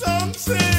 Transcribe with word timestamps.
something. 0.00 0.69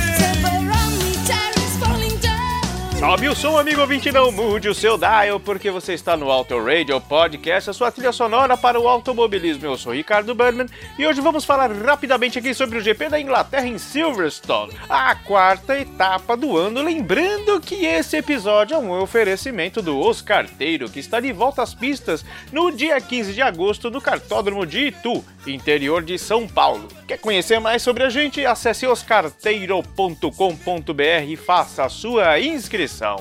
Sobe 3.11 3.27
o 3.27 3.35
som, 3.35 3.57
amigo 3.57 3.81
ouvinte, 3.81 4.09
não 4.09 4.31
mude 4.31 4.69
o 4.69 4.73
seu 4.73 4.97
dial, 4.97 5.37
porque 5.37 5.69
você 5.69 5.93
está 5.93 6.15
no 6.15 6.31
Auto 6.31 6.57
Radio 6.63 7.01
Podcast, 7.01 7.69
a 7.69 7.73
sua 7.73 7.91
trilha 7.91 8.13
sonora 8.13 8.55
para 8.55 8.79
o 8.79 8.87
automobilismo. 8.87 9.65
Eu 9.65 9.77
sou 9.77 9.91
Ricardo 9.91 10.33
Berman 10.33 10.67
e 10.97 11.05
hoje 11.05 11.19
vamos 11.19 11.43
falar 11.43 11.69
rapidamente 11.73 12.39
aqui 12.39 12.53
sobre 12.53 12.77
o 12.77 12.81
GP 12.81 13.09
da 13.09 13.19
Inglaterra 13.19 13.67
em 13.67 13.77
Silverstone, 13.77 14.71
a 14.87 15.13
quarta 15.13 15.77
etapa 15.77 16.37
do 16.37 16.55
ano. 16.55 16.81
Lembrando 16.81 17.59
que 17.59 17.85
esse 17.85 18.15
episódio 18.15 18.75
é 18.75 18.79
um 18.79 19.01
oferecimento 19.01 19.81
do 19.81 19.99
Oscarteiro, 19.99 20.89
que 20.89 21.01
está 21.01 21.19
de 21.19 21.33
volta 21.33 21.61
às 21.61 21.73
pistas 21.73 22.23
no 22.49 22.71
dia 22.71 23.01
15 23.01 23.33
de 23.33 23.41
agosto 23.41 23.91
no 23.91 23.99
Cartódromo 23.99 24.65
de 24.65 24.87
Itu, 24.87 25.21
interior 25.45 26.01
de 26.01 26.17
São 26.17 26.47
Paulo. 26.47 26.87
Quer 27.05 27.17
conhecer 27.17 27.59
mais 27.59 27.81
sobre 27.81 28.03
a 28.03 28.09
gente? 28.09 28.45
Acesse 28.45 28.87
oscarteiro.com.br 28.87 31.25
e 31.27 31.35
faça 31.35 31.83
a 31.83 31.89
sua 31.89 32.39
inscrição. 32.39 33.00
Uma 33.01 33.15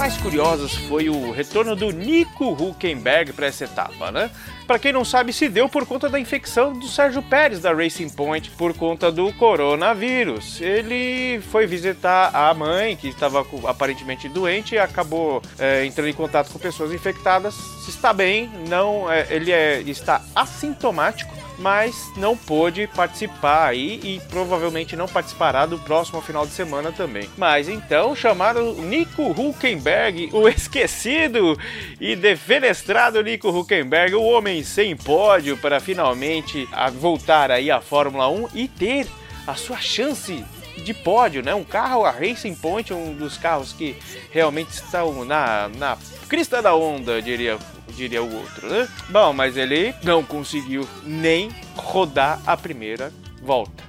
mais 0.00 0.16
curiosas 0.16 0.74
foi 0.74 1.10
o 1.10 1.30
retorno 1.30 1.76
do 1.76 1.90
Nico 1.90 2.52
Huckenberg 2.52 3.34
para 3.34 3.48
essa 3.48 3.64
etapa, 3.64 4.10
né? 4.10 4.30
Para 4.66 4.78
quem 4.78 4.94
não 4.94 5.04
sabe, 5.04 5.30
se 5.30 5.46
deu 5.46 5.68
por 5.68 5.84
conta 5.84 6.08
da 6.08 6.18
infecção 6.18 6.72
do 6.72 6.88
Sérgio 6.88 7.22
Pérez 7.22 7.60
da 7.60 7.70
Racing 7.70 8.08
Point 8.08 8.50
por 8.52 8.72
conta 8.72 9.12
do 9.12 9.30
coronavírus. 9.34 10.58
Ele 10.58 11.38
foi 11.50 11.66
visitar 11.66 12.30
a 12.34 12.54
mãe, 12.54 12.96
que 12.96 13.08
estava 13.08 13.46
aparentemente 13.68 14.26
doente, 14.26 14.74
e 14.74 14.78
acabou 14.78 15.42
é, 15.58 15.84
entrando 15.84 16.08
em 16.08 16.14
contato 16.14 16.50
com 16.50 16.58
pessoas 16.58 16.94
infectadas. 16.94 17.54
Está 17.86 18.14
bem, 18.14 18.50
não, 18.70 19.12
é, 19.12 19.26
ele 19.28 19.52
é, 19.52 19.82
está 19.82 20.22
assintomático 20.34 21.39
mas 21.60 22.10
não 22.16 22.36
pôde 22.36 22.86
participar 22.88 23.68
aí 23.68 24.00
e 24.02 24.20
provavelmente 24.28 24.96
não 24.96 25.06
participará 25.06 25.66
do 25.66 25.78
próximo 25.78 26.20
final 26.20 26.46
de 26.46 26.52
semana 26.52 26.90
também. 26.90 27.28
Mas 27.36 27.68
então 27.68 28.16
chamaram 28.16 28.74
Nico 28.74 29.30
Huckenberg, 29.30 30.30
o 30.32 30.48
esquecido 30.50 31.58
e 32.00 32.16
defenestrado 32.16 33.22
Nico 33.22 33.50
Huckenberg, 33.50 34.14
o 34.14 34.22
homem 34.22 34.64
sem 34.64 34.96
pódio, 34.96 35.56
para 35.56 35.78
finalmente 35.80 36.68
voltar 36.98 37.50
aí 37.50 37.70
à 37.70 37.80
Fórmula 37.80 38.28
1 38.28 38.48
e 38.54 38.66
ter 38.66 39.06
a 39.46 39.54
sua 39.54 39.78
chance 39.78 40.44
de 40.80 40.94
pódio, 40.94 41.42
né? 41.42 41.54
Um 41.54 41.64
carro, 41.64 42.04
a 42.04 42.10
Racing 42.10 42.54
Point, 42.54 42.92
um 42.92 43.14
dos 43.14 43.36
carros 43.36 43.72
que 43.72 43.96
realmente 44.30 44.70
estão 44.70 45.24
na, 45.24 45.68
na 45.76 45.98
crista 46.28 46.60
da 46.62 46.74
onda, 46.74 47.20
diria 47.20 47.58
diria 47.90 48.22
o 48.22 48.34
outro, 48.34 48.68
né? 48.68 48.88
Bom, 49.08 49.32
mas 49.32 49.56
ele 49.56 49.94
não 50.02 50.22
conseguiu 50.22 50.88
nem 51.04 51.50
rodar 51.76 52.40
a 52.46 52.56
primeira 52.56 53.12
volta. 53.42 53.84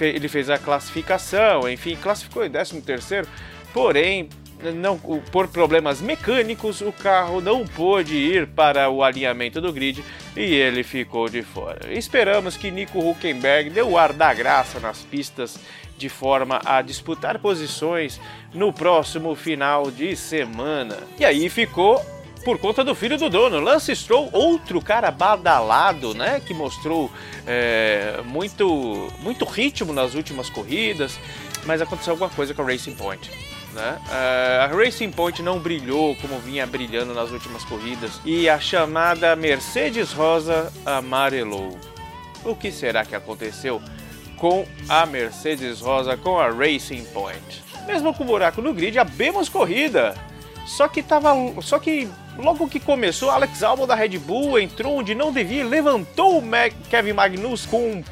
Ele 0.00 0.28
fez 0.28 0.50
a 0.50 0.58
classificação, 0.58 1.68
enfim, 1.68 1.96
classificou 1.96 2.44
em 2.44 2.50
13 2.50 2.80
terceiro, 2.80 3.28
porém 3.72 4.28
não, 4.74 4.98
por 4.98 5.48
problemas 5.48 6.00
mecânicos, 6.00 6.80
o 6.80 6.90
carro 6.92 7.40
não 7.40 7.66
pôde 7.66 8.16
ir 8.16 8.46
para 8.46 8.88
o 8.88 9.02
alinhamento 9.02 9.60
do 9.60 9.72
grid 9.72 10.02
e 10.36 10.40
ele 10.40 10.82
ficou 10.82 11.28
de 11.28 11.42
fora. 11.42 11.92
Esperamos 11.92 12.56
que 12.56 12.70
Nico 12.70 12.98
Huckenberg 12.98 13.70
dê 13.70 13.82
o 13.82 13.98
ar 13.98 14.12
da 14.12 14.32
graça 14.32 14.80
nas 14.80 15.00
pistas 15.00 15.58
de 15.96 16.08
forma 16.08 16.60
a 16.64 16.82
disputar 16.82 17.38
posições 17.38 18.20
no 18.52 18.72
próximo 18.72 19.34
final 19.34 19.90
de 19.90 20.16
semana. 20.16 20.98
E 21.18 21.24
aí 21.24 21.48
ficou 21.48 22.04
por 22.44 22.58
conta 22.58 22.84
do 22.84 22.94
filho 22.94 23.16
do 23.16 23.30
dono, 23.30 23.58
Lance 23.58 23.96
Stroll, 23.96 24.28
outro 24.30 24.80
cara 24.80 25.10
badalado, 25.10 26.14
né, 26.14 26.40
que 26.40 26.52
mostrou 26.52 27.10
é, 27.46 28.20
muito, 28.26 29.10
muito 29.20 29.46
ritmo 29.46 29.94
nas 29.94 30.14
últimas 30.14 30.50
corridas, 30.50 31.18
mas 31.64 31.80
aconteceu 31.80 32.12
alguma 32.12 32.28
coisa 32.28 32.52
com 32.52 32.60
a 32.60 32.66
Racing 32.66 32.94
Point. 32.94 33.30
Né? 33.72 33.98
Uh, 34.06 34.62
a 34.62 34.66
Racing 34.68 35.10
Point 35.10 35.42
não 35.42 35.58
brilhou 35.58 36.14
como 36.16 36.38
vinha 36.38 36.64
brilhando 36.64 37.12
nas 37.12 37.32
últimas 37.32 37.64
corridas 37.64 38.20
e 38.24 38.48
a 38.48 38.60
chamada 38.60 39.34
Mercedes 39.34 40.12
Rosa 40.12 40.72
amarelou. 40.86 41.76
O 42.44 42.54
que 42.54 42.70
será 42.70 43.04
que 43.04 43.16
aconteceu 43.16 43.82
com 44.34 44.66
a 44.88 45.06
Mercedes 45.06 45.80
Rosa, 45.80 46.16
com 46.16 46.38
a 46.38 46.50
Racing 46.50 47.04
Point? 47.06 47.62
Mesmo 47.86 48.14
com 48.14 48.24
buraco 48.24 48.62
no 48.62 48.72
grid, 48.72 48.98
abemos 48.98 49.48
corrida. 49.48 50.14
Só 50.66 50.88
que 50.88 51.02
tava, 51.02 51.30
só 51.60 51.78
que 51.78 52.08
logo 52.38 52.68
que 52.68 52.80
começou, 52.80 53.30
Alex 53.30 53.62
Albon 53.62 53.86
da 53.86 53.94
Red 53.94 54.18
Bull 54.18 54.58
entrou 54.58 54.98
onde 54.98 55.14
não 55.14 55.32
devia, 55.32 55.64
levantou 55.64 56.38
o 56.38 56.42
Mac, 56.42 56.72
Kevin 56.88 57.12
Magnus 57.12 57.66
com 57.66 58.02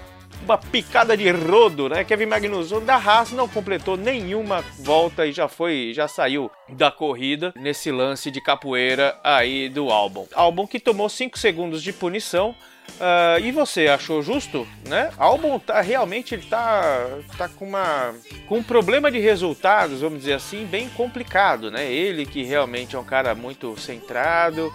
uma 0.45 0.59
picada 0.59 1.17
de 1.17 1.31
rodo, 1.31 1.89
né? 1.89 2.05
Kevin 2.05 2.27
Magnussen 2.27 2.85
da 2.85 2.97
Haas 2.97 3.33
não 3.33 3.49
completou 3.49 3.97
nenhuma 3.97 4.63
volta 4.79 5.27
e 5.27 5.33
já 5.33 5.49
foi, 5.49 5.93
já 5.95 6.09
saiu 6.09 6.51
da 6.69 6.91
corrida 6.91 7.53
nesse 7.57 7.91
lance 7.91 8.31
de 8.31 8.41
capoeira 8.41 9.19
aí 9.23 9.69
do 9.69 9.91
Albon. 9.91 10.27
Albon 10.35 10.67
que 10.67 10.81
tomou 10.81 11.09
5 11.09 11.39
segundos 11.39 11.83
de 11.83 11.93
punição. 11.93 12.55
Uh, 12.93 13.41
e 13.43 13.51
você 13.51 13.89
achou 13.89 14.23
justo, 14.23 14.67
né? 14.87 15.11
Albon 15.17 15.59
tá 15.59 15.81
realmente 15.81 16.35
ele 16.35 16.47
tá, 16.47 17.09
tá 17.37 17.49
com 17.49 17.65
uma 17.65 18.15
com 18.47 18.59
um 18.59 18.63
problema 18.63 19.11
de 19.11 19.19
resultados, 19.19 20.03
vamos 20.03 20.21
dizer 20.21 20.35
assim, 20.35 20.67
bem 20.67 20.89
complicado, 20.91 21.71
né? 21.71 21.91
Ele 21.91 22.25
que 22.25 22.45
realmente 22.45 22.95
é 22.95 22.99
um 22.99 23.05
cara 23.05 23.35
muito 23.35 23.77
centrado, 23.81 24.73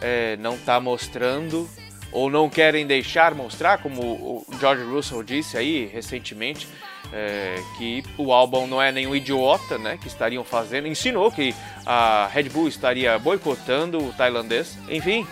é, 0.00 0.36
não 0.38 0.58
tá 0.58 0.78
mostrando 0.78 1.68
ou 2.12 2.28
não 2.28 2.50
querem 2.50 2.86
deixar 2.86 3.34
mostrar, 3.34 3.78
como 3.78 4.02
o 4.02 4.46
George 4.58 4.82
Russell 4.82 5.22
disse 5.22 5.56
aí 5.56 5.86
recentemente, 5.86 6.68
é, 7.12 7.56
que 7.78 8.02
o 8.16 8.32
álbum 8.32 8.66
não 8.66 8.80
é 8.80 8.92
nenhum 8.92 9.14
idiota, 9.14 9.78
né, 9.78 9.98
que 10.00 10.06
estariam 10.08 10.44
fazendo, 10.44 10.86
ensinou 10.86 11.30
que 11.30 11.54
a 11.86 12.28
Red 12.32 12.44
Bull 12.44 12.68
estaria 12.68 13.18
boicotando 13.18 13.98
o 13.98 14.12
tailandês. 14.12 14.76
Enfim, 14.88 15.26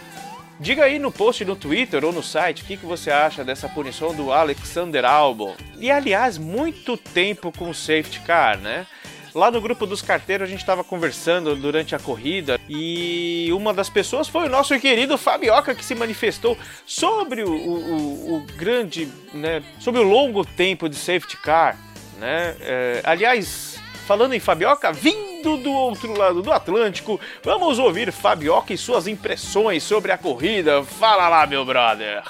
diga 0.61 0.85
aí 0.85 0.99
no 0.99 1.13
post 1.13 1.45
no 1.45 1.57
Twitter 1.57 2.05
ou 2.05 2.13
no 2.13 2.23
site 2.23 2.63
o 2.63 2.67
que, 2.67 2.77
que 2.77 2.87
você 2.87 3.11
acha 3.11 3.45
dessa 3.45 3.69
punição 3.69 4.15
do 4.15 4.33
Alexander 4.33 5.05
Albon. 5.05 5.55
E 5.79 5.91
aliás, 5.91 6.39
muito 6.39 6.97
tempo 6.97 7.53
com 7.53 7.71
o 7.71 7.75
safety 7.75 8.21
car, 8.21 8.59
né? 8.59 8.87
Lá 9.35 9.51
no 9.51 9.61
grupo 9.61 9.87
dos 9.87 10.03
carteiros 10.03 10.49
a 10.49 10.51
gente 10.51 10.61
estava 10.61 10.83
conversando 10.83 11.55
durante 11.55 11.95
a 11.95 11.99
corrida 11.99 12.59
e 12.69 13.49
uma 13.53 13.73
das 13.75 13.89
pessoas 13.89 14.27
foi 14.27 14.47
o 14.47 14.49
nosso 14.49 14.79
querido 14.81 15.17
Fabioca 15.19 15.75
que 15.75 15.85
se 15.85 15.95
manifestou 15.95 16.57
sobre 16.87 17.43
o, 17.43 17.53
o, 17.53 18.37
o 18.37 18.41
grande, 18.57 19.09
né, 19.33 19.63
sobre 19.79 20.01
o 20.01 20.05
longo 20.05 20.45
tempo 20.45 20.89
de 20.89 20.97
safety 20.97 21.37
car, 21.37 21.77
né? 22.19 22.57
É, 22.61 23.01
aliás, 23.05 23.68
falando 24.09 24.33
em 24.33 24.41
Fabioca, 24.41 24.91
vindo 24.91 25.59
do 25.59 25.71
outro 25.71 26.17
lado 26.17 26.41
do 26.41 26.51
Atlântico, 26.51 27.21
vamos 27.45 27.79
ouvir 27.79 28.11
Fabioca 28.11 28.73
e 28.73 28.79
suas 28.79 29.07
impressões 29.07 29.83
sobre 29.83 30.11
a 30.11 30.17
corrida. 30.17 30.83
Fala 30.83 31.29
lá, 31.29 31.47
meu 31.47 31.63
brother. 31.63 32.23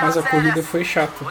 Mas 0.00 0.16
a 0.16 0.22
corrida 0.22 0.62
foi 0.62 0.84
chata. 0.84 1.24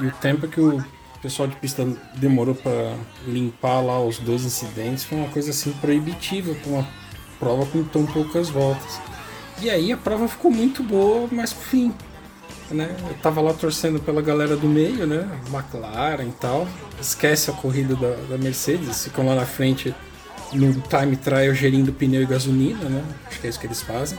E 0.00 0.06
o 0.06 0.12
tempo 0.12 0.46
que 0.46 0.60
o 0.60 0.84
pessoal 1.20 1.48
de 1.48 1.56
pista 1.56 1.84
demorou 2.14 2.54
para 2.54 2.94
limpar 3.26 3.80
lá 3.80 3.98
os 4.00 4.20
dois 4.20 4.44
incidentes 4.44 5.02
foi 5.02 5.18
uma 5.18 5.28
coisa 5.28 5.50
assim 5.50 5.72
proibitiva 5.72 6.54
para 6.54 6.70
uma 6.70 6.86
prova 7.40 7.66
com 7.66 7.82
tão 7.82 8.06
poucas 8.06 8.48
voltas. 8.48 9.00
E 9.60 9.70
aí 9.70 9.92
a 9.92 9.96
prova 9.96 10.28
ficou 10.28 10.50
muito 10.50 10.82
boa, 10.82 11.28
mas 11.30 11.52
por 11.52 11.62
fim. 11.64 11.94
né? 12.70 12.94
Eu 13.08 13.14
tava 13.22 13.40
lá 13.40 13.52
torcendo 13.52 14.00
pela 14.00 14.20
galera 14.20 14.56
do 14.56 14.66
meio, 14.66 15.06
né? 15.06 15.28
McLaren 15.52 16.24
e 16.28 16.32
tal. 16.32 16.68
Esquece 17.00 17.50
a 17.50 17.54
corrida 17.54 17.94
da, 17.94 18.14
da 18.30 18.38
Mercedes, 18.38 19.04
ficam 19.04 19.26
lá 19.26 19.34
na 19.34 19.46
frente 19.46 19.94
no 20.52 20.72
time 20.72 21.16
trial 21.16 21.54
gerindo 21.54 21.92
pneu 21.92 22.22
e 22.22 22.26
gasolina, 22.26 22.88
né? 22.88 23.04
Acho 23.26 23.40
que 23.40 23.46
é 23.46 23.50
isso 23.50 23.58
que 23.60 23.66
eles 23.66 23.82
fazem. 23.82 24.18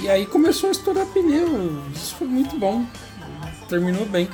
E 0.00 0.08
aí 0.08 0.26
começou 0.26 0.68
a 0.68 0.72
estourar 0.72 1.06
pneu, 1.06 1.80
isso 1.94 2.16
foi 2.16 2.26
muito 2.26 2.58
bom, 2.58 2.84
terminou 3.68 4.04
bem. 4.04 4.28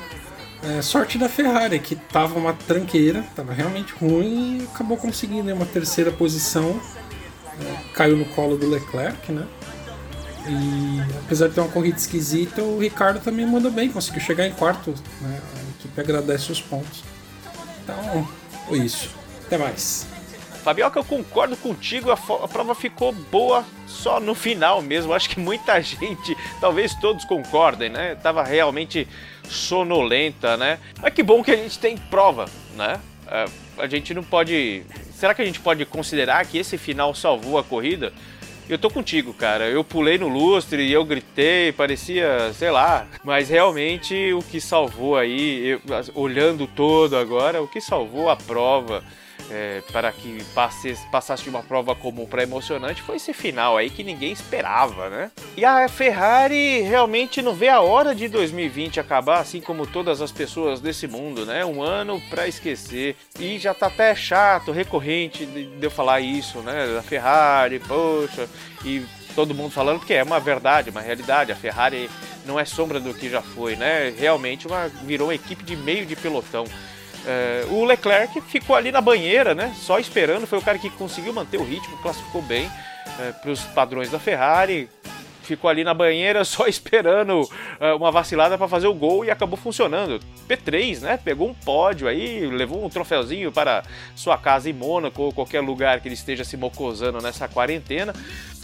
É, 0.63 0.81
sorte 0.81 1.17
da 1.17 1.29
Ferrari, 1.29 1.79
que 1.79 1.95
tava 1.95 2.37
uma 2.39 2.53
tranqueira, 2.53 3.23
tava 3.35 3.53
realmente 3.53 3.93
ruim 3.93 4.59
e 4.59 4.63
acabou 4.73 4.97
conseguindo 4.97 5.53
uma 5.53 5.65
terceira 5.65 6.11
posição. 6.11 6.79
É, 7.61 7.93
caiu 7.93 8.17
no 8.17 8.25
colo 8.25 8.57
do 8.57 8.67
Leclerc, 8.69 9.31
né? 9.31 9.45
E 10.49 10.99
apesar 11.25 11.47
de 11.47 11.53
ter 11.53 11.61
uma 11.61 11.69
corrida 11.69 11.97
esquisita, 11.97 12.63
o 12.63 12.79
Ricardo 12.79 13.19
também 13.19 13.45
mandou 13.45 13.69
bem, 13.69 13.87
conseguiu 13.87 14.19
chegar 14.19 14.47
em 14.47 14.51
quarto. 14.51 14.95
Né? 15.21 15.39
A 15.55 15.79
equipe 15.79 16.01
agradece 16.01 16.51
os 16.51 16.59
pontos. 16.59 17.03
Então, 17.83 18.27
foi 18.67 18.79
isso. 18.79 19.11
Até 19.45 19.59
mais. 19.59 20.07
Fabioca, 20.63 20.99
eu 20.99 21.03
concordo 21.03 21.55
contigo, 21.55 22.11
a, 22.11 22.15
a, 22.15 22.47
prova 22.47 22.75
ficou 22.75 23.13
boa 23.13 23.63
só 23.87 24.19
no 24.19 24.33
final 24.33 24.81
mesmo. 24.81 25.13
Acho 25.13 25.29
que 25.29 25.39
muita 25.39 25.79
gente, 25.81 26.35
talvez 26.59 26.95
todos 26.95 27.23
concordem, 27.25 27.89
né? 27.89 28.15
Tava 28.15 28.43
realmente 28.43 29.07
sonolenta, 29.47 30.57
né? 30.57 30.79
Mas 30.99 31.13
que 31.13 31.21
bom 31.21 31.43
que 31.43 31.51
a 31.51 31.55
gente 31.55 31.77
tem 31.77 31.95
prova, 31.95 32.45
né? 32.75 32.99
É, 33.27 33.45
a 33.77 33.87
gente 33.87 34.13
não 34.13 34.23
pode. 34.23 34.83
Será 35.13 35.33
que 35.33 35.41
a 35.41 35.45
gente 35.45 35.59
pode 35.59 35.85
considerar 35.85 36.43
que 36.45 36.57
esse 36.57 36.77
final 36.77 37.13
salvou 37.13 37.57
a 37.57 37.63
corrida? 37.63 38.11
Eu 38.69 38.77
tô 38.77 38.87
contigo, 38.87 39.33
cara. 39.33 39.67
Eu 39.67 39.83
pulei 39.83 40.19
no 40.19 40.27
lustre 40.27 40.83
e 40.83 40.93
eu 40.93 41.03
gritei, 41.03 41.71
parecia, 41.71 42.53
sei 42.53 42.69
lá. 42.69 43.07
Mas 43.23 43.49
realmente 43.49 44.31
o 44.33 44.43
que 44.43 44.61
salvou 44.61 45.17
aí, 45.17 45.69
eu, 45.69 45.81
olhando 46.13 46.67
todo 46.67 47.17
agora, 47.17 47.63
o 47.63 47.67
que 47.67 47.81
salvou 47.81 48.29
a 48.29 48.35
prova 48.35 49.03
é, 49.49 49.81
para 49.91 50.11
que 50.11 50.43
passasse 51.11 51.43
de 51.43 51.49
uma 51.49 51.63
prova 51.63 51.95
comum 51.95 52.25
para 52.25 52.43
emocionante 52.43 53.01
foi 53.01 53.15
esse 53.15 53.33
final 53.33 53.77
aí 53.77 53.89
que 53.89 54.03
ninguém 54.03 54.31
esperava, 54.31 55.09
né? 55.09 55.31
E 55.57 55.65
a 55.65 55.87
Ferrari 55.87 56.81
realmente 56.81 57.41
não 57.41 57.53
vê 57.53 57.67
a 57.67 57.81
hora 57.81 58.13
de 58.13 58.27
2020 58.27 58.99
acabar, 58.99 59.39
assim 59.39 59.59
como 59.59 59.87
todas 59.87 60.21
as 60.21 60.31
pessoas 60.31 60.79
desse 60.79 61.07
mundo, 61.07 61.45
né? 61.45 61.65
Um 61.65 61.81
ano 61.81 62.21
para 62.29 62.47
esquecer. 62.47 63.15
E 63.39 63.57
já 63.57 63.73
tá 63.73 63.87
até 63.87 64.13
chato, 64.15 64.71
recorrente 64.71 65.45
de, 65.45 65.69
eu 65.81 65.91
falar 65.91 66.19
isso, 66.19 66.59
né? 66.59 66.87
Da 66.93 67.01
Ferrari, 67.01 67.79
poxa, 67.79 68.47
e 68.85 69.05
todo 69.35 69.55
mundo 69.55 69.71
falando 69.71 70.05
que 70.05 70.13
é 70.13 70.23
uma 70.23 70.39
verdade, 70.39 70.89
uma 70.89 71.01
realidade. 71.01 71.51
A 71.51 71.55
Ferrari 71.55 72.09
não 72.45 72.59
é 72.59 72.65
sombra 72.65 72.99
do 72.99 73.13
que 73.13 73.29
já 73.29 73.41
foi, 73.41 73.75
né? 73.75 74.13
Realmente 74.17 74.67
uma, 74.67 74.87
virou 74.87 75.27
uma 75.27 75.35
equipe 75.35 75.63
de 75.63 75.75
meio 75.75 76.05
de 76.05 76.15
pelotão. 76.15 76.65
É, 77.25 77.65
o 77.69 77.83
Leclerc 77.85 78.41
ficou 78.41 78.75
ali 78.75 78.91
na 78.91 79.01
banheira, 79.01 79.53
né? 79.53 79.73
Só 79.75 79.99
esperando. 79.99 80.47
Foi 80.47 80.59
o 80.59 80.61
cara 80.61 80.77
que 80.77 80.89
conseguiu 80.89 81.33
manter 81.33 81.57
o 81.57 81.63
ritmo, 81.63 81.97
classificou 82.01 82.41
bem 82.41 82.69
é, 83.19 83.31
para 83.31 83.51
os 83.51 83.61
padrões 83.61 84.09
da 84.09 84.19
Ferrari. 84.19 84.89
Ficou 85.43 85.67
ali 85.69 85.83
na 85.83 85.95
banheira 85.95 86.43
só 86.45 86.67
esperando 86.67 87.41
é, 87.79 87.93
uma 87.93 88.11
vacilada 88.11 88.57
para 88.57 88.67
fazer 88.67 88.87
o 88.87 88.93
gol 88.93 89.25
e 89.25 89.31
acabou 89.31 89.57
funcionando. 89.57 90.19
P3, 90.47 91.01
né? 91.01 91.17
Pegou 91.17 91.49
um 91.49 91.53
pódio 91.53 92.07
aí, 92.07 92.45
levou 92.45 92.83
um 92.83 92.89
troféuzinho 92.89 93.51
para 93.51 93.83
sua 94.15 94.37
casa 94.37 94.69
em 94.69 94.73
Mônaco 94.73 95.23
ou 95.23 95.33
qualquer 95.33 95.61
lugar 95.61 95.99
que 95.99 96.07
ele 96.07 96.15
esteja 96.15 96.43
se 96.43 96.55
mocosando 96.55 97.19
nessa 97.19 97.47
quarentena. 97.47 98.13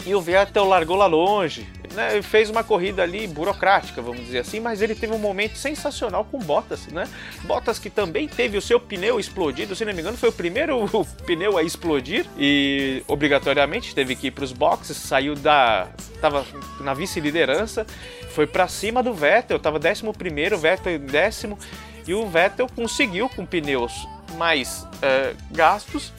E 0.04 0.14
o 0.14 0.20
Vettel 0.20 0.64
largou 0.64 0.96
lá 0.96 1.06
longe, 1.06 1.66
né, 1.96 2.20
fez 2.22 2.50
uma 2.50 2.62
corrida 2.62 3.02
ali 3.02 3.26
burocrática, 3.26 4.02
vamos 4.02 4.24
dizer 4.24 4.38
assim, 4.38 4.60
mas 4.60 4.82
ele 4.82 4.94
teve 4.94 5.12
um 5.12 5.18
momento 5.18 5.56
sensacional 5.56 6.24
com 6.24 6.38
Bottas, 6.38 6.86
né? 6.88 7.08
Bottas 7.42 7.78
que 7.78 7.88
também 7.88 8.28
teve 8.28 8.56
o 8.56 8.62
seu 8.62 8.78
pneu 8.78 9.18
explodido, 9.18 9.74
se 9.74 9.84
não 9.84 9.92
me 9.92 10.00
engano, 10.00 10.16
foi 10.16 10.28
o 10.28 10.32
primeiro 10.32 10.86
pneu 11.26 11.56
a 11.56 11.62
explodir 11.62 12.26
e 12.38 13.02
obrigatoriamente 13.08 13.94
teve 13.94 14.14
que 14.14 14.28
ir 14.28 14.30
para 14.30 14.44
os 14.44 14.52
boxes, 14.52 14.96
saiu 14.96 15.34
da 15.34 15.88
tava 16.20 16.46
na 16.80 16.94
vice-liderança, 16.94 17.86
foi 18.30 18.46
para 18.46 18.68
cima 18.68 19.02
do 19.02 19.12
Vettel, 19.12 19.58
tava 19.58 19.78
décimo 19.78 20.12
primeiro, 20.12 20.58
Vettel 20.58 20.98
décimo 20.98 21.58
e 22.06 22.14
o 22.14 22.26
Vettel 22.28 22.68
conseguiu 22.74 23.28
com 23.28 23.44
pneus 23.44 24.06
mais 24.36 24.86
é, 25.02 25.34
gastos, 25.50 26.12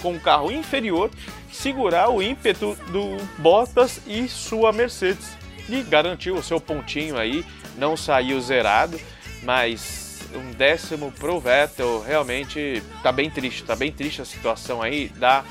com 0.00 0.12
um 0.12 0.18
carro 0.18 0.50
inferior 0.50 1.10
segurar 1.52 2.08
o 2.10 2.22
ímpeto 2.22 2.76
do 2.88 3.16
Bottas 3.38 4.00
e 4.06 4.26
sua 4.28 4.72
Mercedes. 4.72 5.36
E 5.68 5.82
garantiu 5.82 6.34
o 6.34 6.42
seu 6.42 6.60
pontinho 6.60 7.16
aí, 7.16 7.44
não 7.76 7.96
saiu 7.96 8.40
zerado, 8.40 8.98
mas 9.42 10.20
um 10.34 10.50
décimo 10.52 11.12
pro 11.12 11.38
Vettel 11.38 12.02
realmente 12.02 12.82
tá 13.02 13.12
bem 13.12 13.30
triste, 13.30 13.64
tá 13.64 13.76
bem 13.76 13.92
triste 13.92 14.22
a 14.22 14.24
situação 14.24 14.82
aí 14.82 15.08
da, 15.08 15.44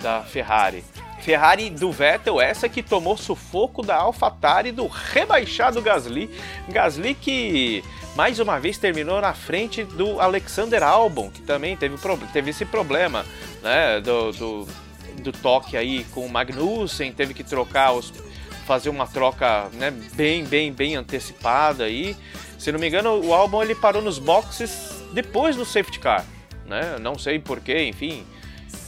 da 0.00 0.22
Ferrari. 0.22 0.84
Ferrari 1.20 1.68
do 1.68 1.90
Vettel, 1.90 2.40
essa 2.40 2.68
que 2.68 2.82
tomou 2.82 3.16
sufoco 3.16 3.82
da 3.82 3.96
AlphaTauri 3.96 4.72
do 4.72 4.86
rebaixado 4.86 5.82
Gasly. 5.82 6.30
Gasly 6.68 7.14
que 7.14 7.84
mais 8.16 8.38
uma 8.38 8.58
vez 8.58 8.78
terminou 8.78 9.20
na 9.20 9.34
frente 9.34 9.84
do 9.84 10.20
Alexander 10.20 10.82
Albon, 10.82 11.30
que 11.30 11.42
também 11.42 11.76
teve, 11.76 11.96
teve 12.32 12.50
esse 12.50 12.64
problema, 12.64 13.26
né, 13.62 14.00
do, 14.00 14.32
do 14.32 14.68
do 15.30 15.38
toque 15.38 15.76
aí 15.76 16.04
com 16.12 16.24
o 16.24 16.28
Magnussen, 16.28 17.12
teve 17.12 17.34
que 17.34 17.44
trocar 17.44 17.92
os 17.92 18.12
fazer 18.66 18.90
uma 18.90 19.06
troca, 19.06 19.70
né, 19.72 19.90
bem, 20.12 20.44
bem, 20.44 20.70
bem 20.70 20.94
antecipada 20.94 21.84
aí. 21.84 22.14
Se 22.58 22.70
não 22.70 22.78
me 22.78 22.86
engano, 22.86 23.18
o 23.24 23.32
álbum 23.32 23.62
ele 23.62 23.74
parou 23.74 24.02
nos 24.02 24.18
boxes 24.18 25.02
depois 25.14 25.56
do 25.56 25.64
safety 25.64 25.98
car, 25.98 26.22
né? 26.66 26.98
Não 27.00 27.18
sei 27.18 27.38
porquê, 27.38 27.84
enfim. 27.84 28.26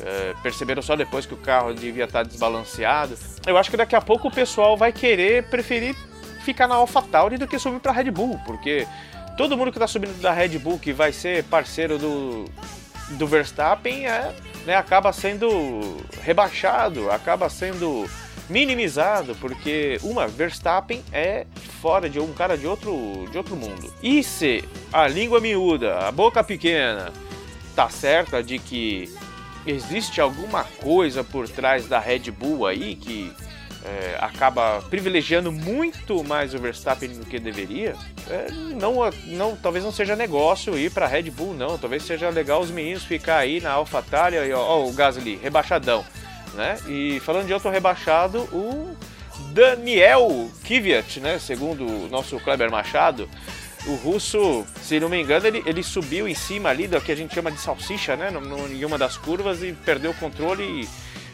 É, 0.02 0.34
perceberam 0.42 0.82
só 0.82 0.96
depois 0.96 1.24
que 1.24 1.32
o 1.32 1.36
carro 1.38 1.72
devia 1.72 2.04
estar 2.04 2.24
desbalanceado. 2.24 3.16
Eu 3.46 3.56
acho 3.56 3.70
que 3.70 3.76
daqui 3.76 3.96
a 3.96 4.02
pouco 4.02 4.28
o 4.28 4.30
pessoal 4.30 4.76
vai 4.76 4.92
querer 4.92 5.44
preferir 5.48 5.96
ficar 6.44 6.68
na 6.68 6.74
AlphaTauri 6.74 7.38
do 7.38 7.46
que 7.46 7.58
subir 7.58 7.80
para 7.80 7.92
Red 7.92 8.10
Bull, 8.10 8.38
porque 8.44 8.86
todo 9.36 9.56
mundo 9.56 9.70
que 9.70 9.78
está 9.78 9.86
subindo 9.86 10.20
da 10.20 10.32
Red 10.32 10.58
Bull 10.58 10.78
que 10.78 10.92
vai 10.92 11.12
ser 11.12 11.44
parceiro 11.44 11.98
do, 11.98 12.44
do 13.12 13.26
Verstappen 13.26 14.06
é 14.06 14.34
né, 14.70 14.76
acaba 14.76 15.12
sendo 15.12 15.96
rebaixado, 16.22 17.10
acaba 17.10 17.50
sendo 17.50 18.08
minimizado, 18.48 19.34
porque 19.40 19.98
uma 20.00 20.28
Verstappen 20.28 21.02
é 21.12 21.44
fora 21.82 22.08
de 22.08 22.20
um 22.20 22.32
cara 22.32 22.56
de 22.56 22.68
outro, 22.68 23.26
de 23.32 23.36
outro 23.36 23.56
mundo. 23.56 23.92
E 24.00 24.22
se 24.22 24.62
a 24.92 25.08
língua 25.08 25.40
miúda, 25.40 26.06
a 26.06 26.12
boca 26.12 26.44
pequena, 26.44 27.12
tá 27.74 27.88
certa 27.88 28.44
de 28.44 28.60
que 28.60 29.12
existe 29.66 30.20
alguma 30.20 30.62
coisa 30.62 31.24
por 31.24 31.48
trás 31.48 31.88
da 31.88 31.98
Red 31.98 32.30
Bull 32.30 32.64
aí 32.64 32.94
que 32.94 33.32
é, 33.84 34.16
acaba 34.20 34.82
privilegiando 34.82 35.50
muito 35.50 36.22
mais 36.22 36.54
o 36.54 36.58
Verstappen 36.58 37.10
do 37.10 37.24
que 37.24 37.38
deveria, 37.38 37.94
é, 38.28 38.50
não, 38.50 38.96
não, 39.26 39.56
talvez 39.56 39.84
não 39.84 39.92
seja 39.92 40.14
negócio 40.14 40.78
ir 40.78 40.90
para 40.90 41.06
Red 41.06 41.30
Bull, 41.30 41.54
não. 41.54 41.78
Talvez 41.78 42.02
seja 42.02 42.28
legal 42.28 42.60
os 42.60 42.70
meninos 42.70 43.04
ficar 43.04 43.38
aí 43.38 43.60
na 43.60 43.72
AlphaTauri, 43.72 44.36
e 44.36 44.52
ó, 44.52 44.60
ó, 44.60 44.86
o 44.86 44.92
Gasly, 44.92 45.36
rebaixadão, 45.42 46.04
né? 46.54 46.78
E 46.86 47.20
falando 47.20 47.46
de 47.46 47.54
outro 47.54 47.70
rebaixado, 47.70 48.40
o 48.52 48.96
Daniel 49.52 50.50
Kvyat, 50.64 51.20
né? 51.20 51.38
Segundo 51.38 51.86
o 51.86 52.08
nosso 52.08 52.38
Kleber 52.40 52.70
Machado, 52.70 53.28
o 53.86 53.94
russo, 53.94 54.64
se 54.82 55.00
não 55.00 55.08
me 55.08 55.20
engano, 55.20 55.46
ele, 55.46 55.62
ele 55.64 55.82
subiu 55.82 56.28
em 56.28 56.34
cima 56.34 56.68
ali 56.68 56.86
do 56.86 57.00
que 57.00 57.10
a 57.10 57.16
gente 57.16 57.34
chama 57.34 57.50
de 57.50 57.58
salsicha, 57.58 58.14
né? 58.14 58.30
Em 58.70 58.84
uma 58.84 58.98
das 58.98 59.16
curvas 59.16 59.62
e 59.62 59.72
perdeu 59.72 60.10
o 60.10 60.14
controle 60.14 60.82
e 60.82 60.88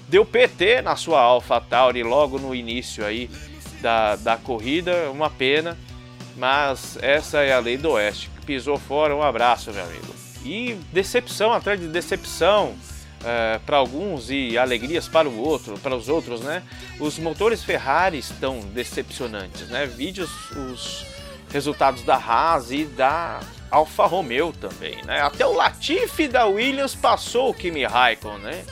deu 0.09 0.25
PT 0.25 0.83
na 0.83 0.97
sua 0.97 1.21
AlphaTauri 1.21 2.03
logo 2.03 2.39
no 2.39 2.55
início 2.55 3.05
aí 3.05 3.31
da, 3.81 4.17
da 4.17 4.37
corrida, 4.37 5.11
uma 5.11 5.31
pena, 5.31 5.77
mas 6.37 6.99
essa 7.03 7.43
é 7.43 7.53
a 7.53 7.59
lei 7.59 7.77
do 7.77 7.91
Oeste. 7.93 8.31
Pisou 8.45 8.79
fora, 8.79 9.15
um 9.15 9.23
abraço, 9.23 9.73
meu 9.73 9.85
amigo. 9.85 10.15
E 10.45 10.75
decepção 10.93 11.53
atrás 11.53 11.81
de 11.81 11.89
decepção 11.89 12.77
é, 13.25 13.59
para 13.67 13.77
alguns 13.77 14.31
e 14.31 14.57
alegrias 14.57 15.09
para 15.09 15.29
o 15.29 15.39
outro, 15.39 15.77
para 15.79 15.97
os 15.97 16.09
outros, 16.09 16.41
né? 16.41 16.63
Os 17.01 17.19
motores 17.19 17.65
Ferrari 17.65 18.19
estão 18.19 18.61
decepcionantes, 18.61 19.69
né? 19.69 19.87
Vídeos, 19.87 20.31
os 20.53 21.05
resultados 21.51 22.03
da 22.03 22.17
Haas 22.17 22.71
e 22.71 22.85
da 22.85 23.41
Alfa 23.71 24.07
Romeo 24.07 24.53
também, 24.53 25.03
né? 25.05 25.21
Até 25.21 25.45
o 25.45 25.55
Latifi 25.55 26.29
da 26.29 26.47
Williams 26.47 26.95
passou 26.95 27.51
o 27.51 27.55
Kimi 27.55 27.85
Raikkonen, 27.85 28.43
né? 28.43 28.65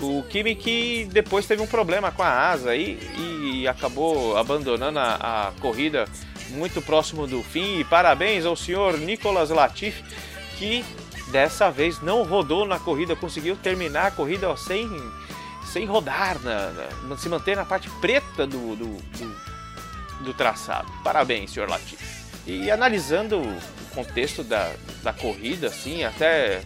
O 0.00 0.22
Kimi 0.28 0.54
que 0.54 1.08
depois 1.12 1.46
teve 1.46 1.60
um 1.60 1.66
problema 1.66 2.12
com 2.12 2.22
a 2.22 2.50
asa 2.50 2.70
aí 2.70 2.98
e 3.16 3.66
acabou 3.66 4.36
abandonando 4.36 4.98
a, 4.98 5.48
a 5.48 5.52
corrida 5.60 6.06
muito 6.50 6.80
próximo 6.80 7.26
do 7.26 7.42
fim. 7.42 7.80
E 7.80 7.84
parabéns 7.84 8.46
ao 8.46 8.54
senhor 8.54 8.96
Nicolas 8.98 9.50
Latifi 9.50 10.02
que 10.56 10.84
dessa 11.30 11.70
vez 11.70 12.00
não 12.00 12.22
rodou 12.22 12.64
na 12.64 12.78
corrida, 12.78 13.14
conseguiu 13.14 13.56
terminar 13.56 14.06
a 14.06 14.10
corrida 14.10 14.56
sem, 14.56 14.88
sem 15.72 15.84
rodar, 15.84 16.38
na, 16.42 16.70
na, 17.08 17.16
se 17.16 17.28
manter 17.28 17.56
na 17.56 17.64
parte 17.64 17.88
preta 18.00 18.46
do, 18.46 18.76
do, 18.76 18.86
do, 18.86 19.36
do 20.24 20.34
traçado. 20.34 20.90
Parabéns, 21.04 21.52
senhor 21.52 21.68
Latifi. 21.68 22.18
E 22.46 22.70
analisando 22.70 23.38
o 23.38 23.60
contexto 23.94 24.42
da, 24.42 24.72
da 25.02 25.12
corrida, 25.12 25.66
assim, 25.66 26.02
até 26.02 26.62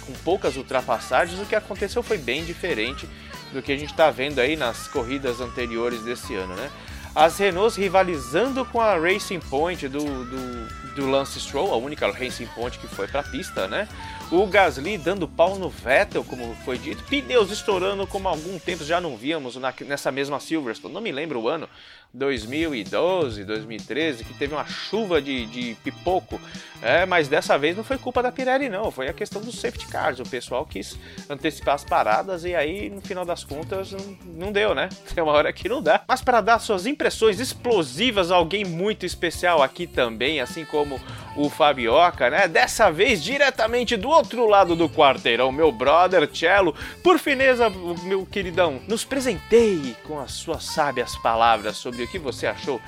com 0.00 0.12
poucas 0.24 0.56
ultrapassagens, 0.56 1.40
o 1.40 1.46
que 1.46 1.54
aconteceu 1.54 2.02
foi 2.02 2.18
bem 2.18 2.44
diferente 2.44 3.08
do 3.52 3.62
que 3.62 3.72
a 3.72 3.76
gente 3.76 3.90
está 3.90 4.10
vendo 4.10 4.38
aí 4.38 4.56
nas 4.56 4.88
corridas 4.88 5.40
anteriores 5.40 6.02
desse 6.02 6.34
ano, 6.34 6.54
né? 6.54 6.70
As 7.14 7.38
Renaults 7.38 7.76
rivalizando 7.76 8.64
com 8.64 8.80
a 8.80 8.96
Racing 8.96 9.40
Point 9.40 9.88
do, 9.88 9.98
do, 9.98 10.94
do 10.94 11.10
Lance 11.10 11.40
Stroll, 11.40 11.72
a 11.72 11.76
única 11.76 12.08
Racing 12.08 12.46
Point 12.46 12.78
que 12.78 12.86
foi 12.86 13.08
para 13.08 13.20
a 13.20 13.24
pista, 13.24 13.66
né? 13.66 13.88
O 14.30 14.46
Gasly 14.46 14.96
dando 14.96 15.26
pau 15.26 15.58
no 15.58 15.68
Vettel, 15.68 16.22
como 16.22 16.54
foi 16.64 16.78
dito, 16.78 17.02
pneus 17.02 17.50
estourando 17.50 18.06
como 18.06 18.28
há 18.28 18.30
algum 18.30 18.56
tempo 18.60 18.84
já 18.84 19.00
não 19.00 19.16
víamos 19.16 19.56
na, 19.56 19.74
nessa 19.80 20.12
mesma 20.12 20.38
Silverstone, 20.38 20.94
não 20.94 21.00
me 21.00 21.10
lembro 21.10 21.40
o 21.40 21.48
ano, 21.48 21.68
2012, 22.12 23.44
2013, 23.44 24.24
que 24.24 24.34
teve 24.34 24.54
uma 24.54 24.66
chuva 24.66 25.22
de, 25.22 25.46
de 25.46 25.76
pipoco, 25.84 26.40
é, 26.82 27.06
mas 27.06 27.28
dessa 27.28 27.56
vez 27.56 27.76
não 27.76 27.84
foi 27.84 27.98
culpa 27.98 28.22
da 28.22 28.32
Pirelli 28.32 28.68
não, 28.68 28.90
foi 28.90 29.08
a 29.08 29.12
questão 29.12 29.40
dos 29.40 29.60
safety 29.60 29.86
cars, 29.86 30.18
o 30.18 30.24
pessoal 30.24 30.66
quis 30.66 30.98
antecipar 31.28 31.74
as 31.74 31.84
paradas 31.84 32.44
e 32.44 32.54
aí 32.54 32.90
no 32.90 33.00
final 33.00 33.24
das 33.24 33.44
contas 33.44 33.92
não, 33.92 34.18
não 34.46 34.52
deu, 34.52 34.74
né? 34.74 34.88
Tem 35.14 35.22
uma 35.22 35.32
hora 35.32 35.52
que 35.52 35.68
não 35.68 35.82
dá. 35.82 36.02
Mas 36.08 36.20
para 36.22 36.40
dar 36.40 36.58
suas 36.58 36.86
impressões 36.86 37.38
explosivas, 37.38 38.30
alguém 38.30 38.64
muito 38.64 39.06
especial 39.06 39.62
aqui 39.62 39.86
também, 39.86 40.40
assim 40.40 40.64
como 40.64 41.00
o 41.36 41.48
Fabioca, 41.48 42.28
né? 42.28 42.48
Dessa 42.48 42.90
vez 42.90 43.22
diretamente 43.22 43.96
do 43.96 44.08
outro 44.08 44.48
lado 44.48 44.74
do 44.74 44.88
quarteirão, 44.88 45.52
meu 45.52 45.70
brother 45.70 46.28
Cello. 46.32 46.74
Por 47.02 47.18
fineza, 47.18 47.70
meu 48.02 48.26
queridão, 48.26 48.80
nos 48.88 49.04
presenteie 49.04 49.96
com 50.04 50.18
as 50.18 50.32
suas 50.32 50.64
sábias 50.64 51.16
palavras 51.16 51.76
sobre 51.76 51.99
o 52.04 52.08
que 52.08 52.18
você 52.18 52.46
achou 52.46 52.80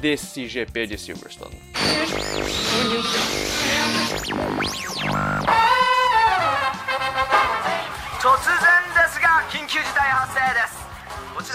desse 0.00 0.46
GP 0.46 0.86
de 0.86 0.98
Silverstone. 0.98 1.56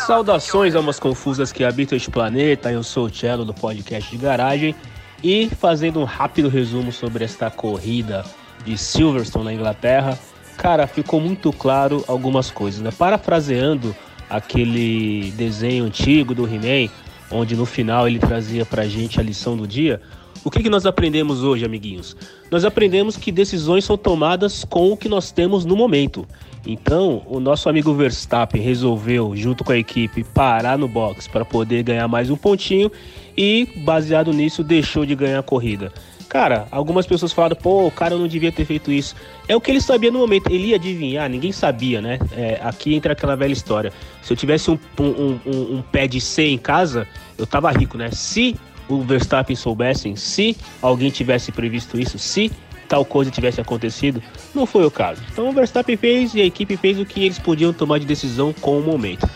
Saudações 0.06 0.76
almas 0.76 1.00
confusas 1.00 1.52
que 1.52 1.64
habitam 1.64 1.96
este 1.96 2.10
planeta, 2.10 2.72
eu 2.72 2.84
sou 2.84 3.06
o 3.06 3.14
Cello 3.14 3.46
do 3.46 3.54
podcast 3.54 4.10
de 4.10 4.18
garagem 4.18 4.76
e 5.24 5.50
fazendo 5.50 6.00
um 6.00 6.04
rápido 6.04 6.50
resumo 6.50 6.92
sobre 6.92 7.24
esta 7.24 7.52
corrida 7.52 8.26
de 8.66 8.78
Silverstone 8.78 9.46
na 9.46 9.54
Inglaterra, 9.54 10.18
cara, 10.58 10.88
ficou 10.88 11.20
muito 11.20 11.52
claro 11.54 12.04
algumas 12.08 12.50
coisas, 12.50 12.82
né? 12.82 12.92
Parafraseando 12.92 13.96
aquele 14.32 15.32
desenho 15.32 15.86
antigo 15.86 16.34
do 16.34 16.46
He-Man, 16.46 16.90
onde 17.30 17.56
no 17.56 17.66
final 17.66 18.08
ele 18.08 18.18
trazia 18.18 18.66
pra 18.66 18.88
gente 18.88 19.20
a 19.20 19.24
lição 19.24 19.58
do 19.58 19.68
dia. 19.68 20.02
O 20.44 20.50
que, 20.50 20.64
que 20.64 20.70
nós 20.70 20.86
aprendemos 20.86 21.44
hoje, 21.44 21.66
amiguinhos? 21.66 22.16
Nós 22.50 22.66
aprendemos 22.66 23.18
que 23.18 23.32
decisões 23.32 23.84
são 23.86 23.98
tomadas 23.98 24.64
com 24.64 24.92
o 24.92 24.98
que 24.98 25.10
nós 25.10 25.32
temos 25.32 25.66
no 25.66 25.76
momento. 25.76 26.26
Então, 26.66 27.24
o 27.28 27.40
nosso 27.40 27.68
amigo 27.70 27.94
Verstappen 27.94 28.62
resolveu, 28.62 29.36
junto 29.36 29.64
com 29.64 29.72
a 29.72 29.78
equipe, 29.78 30.24
parar 30.24 30.78
no 30.78 30.88
box 30.88 31.28
para 31.28 31.44
poder 31.44 31.84
ganhar 31.84 32.08
mais 32.08 32.30
um 32.30 32.38
pontinho 32.38 32.92
e, 33.38 33.68
baseado 33.84 34.32
nisso, 34.32 34.64
deixou 34.64 35.06
de 35.06 35.14
ganhar 35.14 35.40
a 35.40 35.44
corrida. 35.44 35.92
Cara, 36.32 36.66
algumas 36.72 37.06
pessoas 37.06 37.34
falaram, 37.34 37.58
pô, 37.58 37.88
o 37.88 37.92
cara 37.92 38.16
não 38.16 38.26
devia 38.26 38.54
ter 38.54 38.64
feito 38.64 38.90
isso. 38.90 39.14
É 39.50 39.56
o 39.56 39.60
que 39.60 39.70
ele 39.70 39.82
sabia 39.82 40.10
no 40.10 40.20
momento, 40.20 40.50
ele 40.50 40.68
ia 40.68 40.78
adivinhar, 40.78 41.30
ninguém 41.30 41.52
sabia, 41.52 42.00
né? 42.00 42.18
É, 42.32 42.58
aqui 42.64 42.96
entra 42.96 43.12
aquela 43.12 43.36
velha 43.36 43.52
história. 43.52 43.92
Se 44.22 44.32
eu 44.32 44.38
tivesse 44.38 44.72
um, 44.72 44.80
um, 44.98 45.40
um, 45.46 45.76
um 45.76 45.82
pé 45.82 46.08
de 46.08 46.22
C 46.22 46.44
em 46.44 46.58
casa, 46.58 47.06
eu 47.38 47.46
tava 47.46 47.70
rico, 47.70 47.98
né? 47.98 48.12
Se 48.14 48.56
o 48.88 49.02
Verstappen 49.02 49.58
soubessem, 49.58 50.16
se 50.16 50.56
alguém 50.82 51.10
tivesse 51.10 51.52
previsto 51.52 52.00
isso, 52.00 52.18
se 52.18 52.50
tal 52.88 53.04
coisa 53.04 53.30
tivesse 53.30 53.60
acontecido, 53.60 54.24
não 54.56 54.66
foi 54.66 54.86
o 54.86 54.92
caso. 54.92 55.22
Então 55.34 55.50
o 55.50 55.52
Verstappen 55.52 55.98
fez 55.98 56.34
e 56.34 56.40
a 56.40 56.46
equipe 56.46 56.78
fez 56.78 56.98
o 56.98 57.06
que 57.06 57.26
eles 57.26 57.40
podiam 57.40 57.74
tomar 57.74 58.00
de 58.00 58.06
decisão 58.06 58.54
com 58.54 58.80
o 58.80 58.82
momento. 58.82 59.30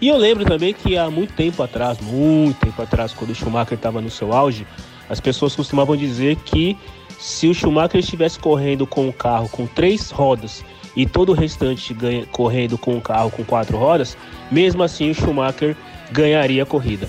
E 0.00 0.08
eu 0.08 0.16
lembro 0.16 0.46
também 0.46 0.72
que 0.72 0.96
há 0.96 1.10
muito 1.10 1.34
tempo 1.34 1.62
atrás, 1.62 2.00
muito 2.00 2.58
tempo 2.58 2.80
atrás, 2.80 3.12
quando 3.12 3.32
o 3.32 3.34
Schumacher 3.34 3.74
estava 3.74 4.00
no 4.00 4.08
seu 4.08 4.32
auge, 4.32 4.66
as 5.08 5.20
pessoas 5.20 5.54
costumavam 5.54 5.96
dizer 5.96 6.36
que 6.36 6.76
se 7.18 7.48
o 7.48 7.54
Schumacher 7.54 7.98
estivesse 8.00 8.38
correndo 8.38 8.86
com 8.86 9.08
um 9.08 9.12
carro 9.12 9.48
com 9.48 9.66
três 9.66 10.10
rodas 10.10 10.64
e 10.94 11.06
todo 11.06 11.30
o 11.30 11.34
restante 11.34 11.92
ganha, 11.92 12.26
correndo 12.26 12.78
com 12.78 12.94
um 12.94 13.00
carro 13.00 13.30
com 13.30 13.44
quatro 13.44 13.76
rodas, 13.76 14.16
mesmo 14.50 14.82
assim 14.82 15.10
o 15.10 15.14
Schumacher 15.14 15.76
ganharia 16.12 16.62
a 16.62 16.66
corrida. 16.66 17.08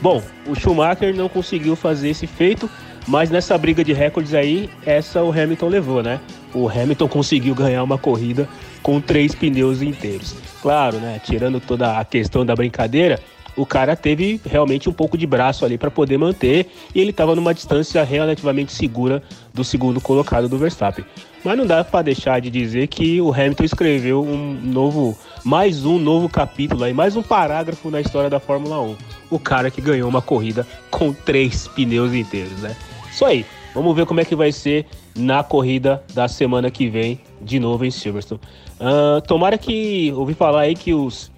Bom, 0.00 0.22
o 0.46 0.54
Schumacher 0.54 1.14
não 1.14 1.28
conseguiu 1.28 1.74
fazer 1.74 2.10
esse 2.10 2.26
feito, 2.26 2.70
mas 3.06 3.30
nessa 3.30 3.58
briga 3.58 3.82
de 3.82 3.92
recordes 3.92 4.32
aí, 4.32 4.70
essa 4.86 5.22
o 5.22 5.32
Hamilton 5.32 5.68
levou, 5.68 6.02
né? 6.02 6.20
O 6.54 6.68
Hamilton 6.68 7.08
conseguiu 7.08 7.54
ganhar 7.54 7.82
uma 7.82 7.98
corrida 7.98 8.48
com 8.82 9.00
três 9.00 9.34
pneus 9.34 9.82
inteiros. 9.82 10.36
Claro, 10.62 10.98
né? 10.98 11.20
Tirando 11.24 11.60
toda 11.60 11.98
a 11.98 12.04
questão 12.04 12.46
da 12.46 12.54
brincadeira, 12.54 13.18
o 13.58 13.66
cara 13.66 13.96
teve 13.96 14.40
realmente 14.48 14.88
um 14.88 14.92
pouco 14.92 15.18
de 15.18 15.26
braço 15.26 15.64
ali 15.64 15.76
para 15.76 15.90
poder 15.90 16.16
manter 16.16 16.68
e 16.94 17.00
ele 17.00 17.10
estava 17.10 17.34
numa 17.34 17.52
distância 17.52 18.04
relativamente 18.04 18.72
segura 18.72 19.20
do 19.52 19.64
segundo 19.64 20.00
colocado 20.00 20.48
do 20.48 20.56
Verstappen. 20.56 21.04
Mas 21.44 21.58
não 21.58 21.66
dá 21.66 21.82
para 21.82 22.02
deixar 22.02 22.40
de 22.40 22.50
dizer 22.50 22.86
que 22.86 23.20
o 23.20 23.32
Hamilton 23.32 23.64
escreveu 23.64 24.22
um 24.22 24.54
novo, 24.62 25.18
mais 25.44 25.84
um 25.84 25.98
novo 25.98 26.28
capítulo 26.28 26.84
aí, 26.84 26.92
mais 26.92 27.16
um 27.16 27.22
parágrafo 27.22 27.90
na 27.90 28.00
história 28.00 28.30
da 28.30 28.38
Fórmula 28.38 28.80
1. 28.80 28.96
O 29.28 29.38
cara 29.40 29.70
que 29.72 29.80
ganhou 29.80 30.08
uma 30.08 30.22
corrida 30.22 30.64
com 30.88 31.12
três 31.12 31.66
pneus 31.66 32.14
inteiros, 32.14 32.60
né? 32.60 32.76
Isso 33.10 33.24
aí. 33.24 33.44
Vamos 33.74 33.94
ver 33.94 34.06
como 34.06 34.20
é 34.20 34.24
que 34.24 34.34
vai 34.34 34.50
ser 34.50 34.86
na 35.16 35.42
corrida 35.42 36.02
da 36.14 36.26
semana 36.26 36.70
que 36.70 36.88
vem, 36.88 37.20
de 37.40 37.60
novo 37.60 37.84
em 37.84 37.90
Silverstone. 37.90 38.40
Uh, 38.80 39.20
tomara 39.22 39.58
que 39.58 40.12
ouvi 40.16 40.34
falar 40.34 40.62
aí 40.62 40.74
que 40.74 40.94
os 40.94 41.30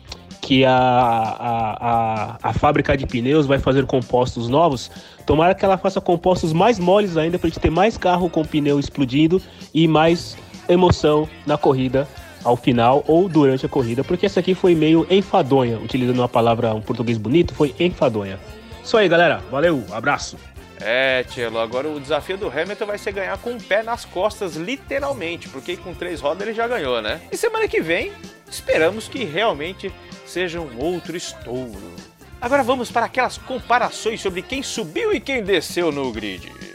que 0.51 0.65
a, 0.65 0.73
a, 0.73 1.77
a, 1.81 2.39
a, 2.43 2.53
fábrica 2.53 2.97
de 2.97 3.07
pneus 3.07 3.47
vai 3.47 3.61
fazer 3.61 3.87
compostos 3.87 4.49
novos. 4.49 4.91
Tomara 5.25 5.55
que 5.55 5.65
ela 5.65 5.79
faça 5.79 6.01
compostos 6.01 6.53
mais 6.53 6.77
moles 6.77 7.17
ainda 7.17 7.39
para 7.39 7.47
a 7.47 7.51
gente 7.51 7.61
ter 7.61 7.71
mais 7.71 7.97
carro 7.97 8.29
com 8.29 8.45
pneu 8.45 8.81
explodindo 8.81 9.41
e 9.73 9.87
mais 9.87 10.37
emoção 10.69 11.29
na 11.47 11.57
corrida 11.57 12.09
ao 12.43 12.57
final 12.57 13.05
ou 13.07 13.29
durante 13.29 13.65
a 13.65 13.69
corrida, 13.69 14.03
porque 14.03 14.27
essa 14.27 14.41
aqui 14.41 14.53
foi 14.53 14.75
meio 14.75 15.07
enfadonha, 15.09 15.79
utilizando 15.79 16.19
uma 16.19 16.29
palavra 16.29 16.75
um 16.75 16.81
português 16.81 17.17
bonito, 17.17 17.55
foi 17.55 17.73
enfadonha. 17.79 18.37
Isso 18.83 18.97
aí, 18.97 19.09
galera. 19.09 19.41
Valeu, 19.53 19.85
abraço. 19.93 20.37
É, 20.81 21.23
Tchelo, 21.29 21.61
agora 21.61 21.87
o 21.87 22.01
desafio 22.01 22.37
do 22.37 22.49
Hamilton 22.49 22.87
vai 22.87 22.99
ser 22.99 23.13
ganhar 23.13 23.39
com 23.39 23.53
o 23.53 23.63
pé 23.63 23.85
nas 23.85 24.05
costas, 24.05 24.57
literalmente, 24.57 25.49
porque 25.49 25.77
com 25.77 25.95
três 25.95 26.21
rodas 26.21 26.43
ele 26.43 26.57
já 26.57 26.67
ganhou, 26.67 27.01
né? 27.01 27.21
E 27.31 27.37
semana 27.37 27.69
que 27.69 27.81
vem, 27.81 28.11
esperamos 28.51 29.07
que 29.07 29.23
realmente 29.23 29.93
seja 30.31 30.61
um 30.61 30.79
outro 30.79 31.17
estouro. 31.17 31.93
Agora 32.41 32.63
vamos 32.63 32.91
para 32.91 33.07
aquelas 33.07 33.37
comparações 33.37 34.21
sobre 34.21 34.43
quem 34.43 34.63
subiu 34.63 35.13
e 35.13 35.21
quem 35.21 35.43
desceu 35.43 35.91
no 35.91 36.13
grid. 36.13 36.70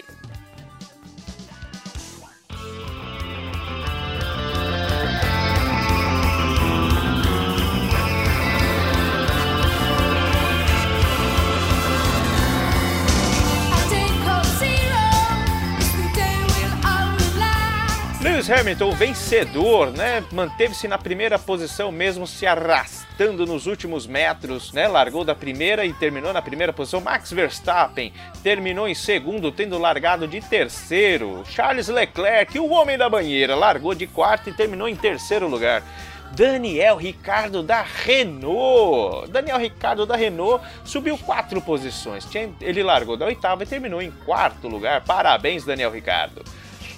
Lewis 18.45 18.49
Hamilton, 18.51 18.91
vencedor, 18.91 19.91
né? 19.91 20.23
Manteve-se 20.31 20.87
na 20.87 20.97
primeira 20.97 21.39
posição 21.39 21.91
mesmo 21.91 22.27
se 22.27 22.45
arrastando 22.45 23.45
nos 23.45 23.65
últimos 23.65 24.05
metros, 24.05 24.71
né? 24.71 24.87
Largou 24.87 25.23
da 25.23 25.33
primeira 25.33 25.83
e 25.85 25.93
terminou 25.93 26.31
na 26.31 26.41
primeira 26.41 26.71
posição. 26.71 27.01
Max 27.01 27.31
Verstappen 27.31 28.13
terminou 28.43 28.87
em 28.87 28.93
segundo, 28.93 29.51
tendo 29.51 29.79
largado 29.79 30.27
de 30.27 30.41
terceiro. 30.41 31.43
Charles 31.49 31.87
Leclerc, 31.87 32.59
o 32.59 32.69
homem 32.69 32.97
da 32.97 33.09
banheira, 33.09 33.55
largou 33.55 33.95
de 33.95 34.05
quarto 34.05 34.49
e 34.49 34.53
terminou 34.53 34.87
em 34.87 34.95
terceiro 34.95 35.47
lugar. 35.47 35.81
Daniel 36.31 36.97
Ricardo 36.97 37.63
da 37.63 37.81
Renault. 37.81 39.27
Daniel 39.31 39.57
Ricardo 39.57 40.05
da 40.05 40.15
Renault 40.15 40.63
subiu 40.83 41.17
quatro 41.17 41.61
posições. 41.61 42.27
Ele 42.61 42.83
largou 42.83 43.17
da 43.17 43.25
oitava 43.25 43.63
e 43.63 43.67
terminou 43.67 44.01
em 44.01 44.11
quarto 44.11 44.67
lugar. 44.67 45.01
Parabéns, 45.01 45.63
Daniel 45.63 45.91
Ricardo. 45.91 46.43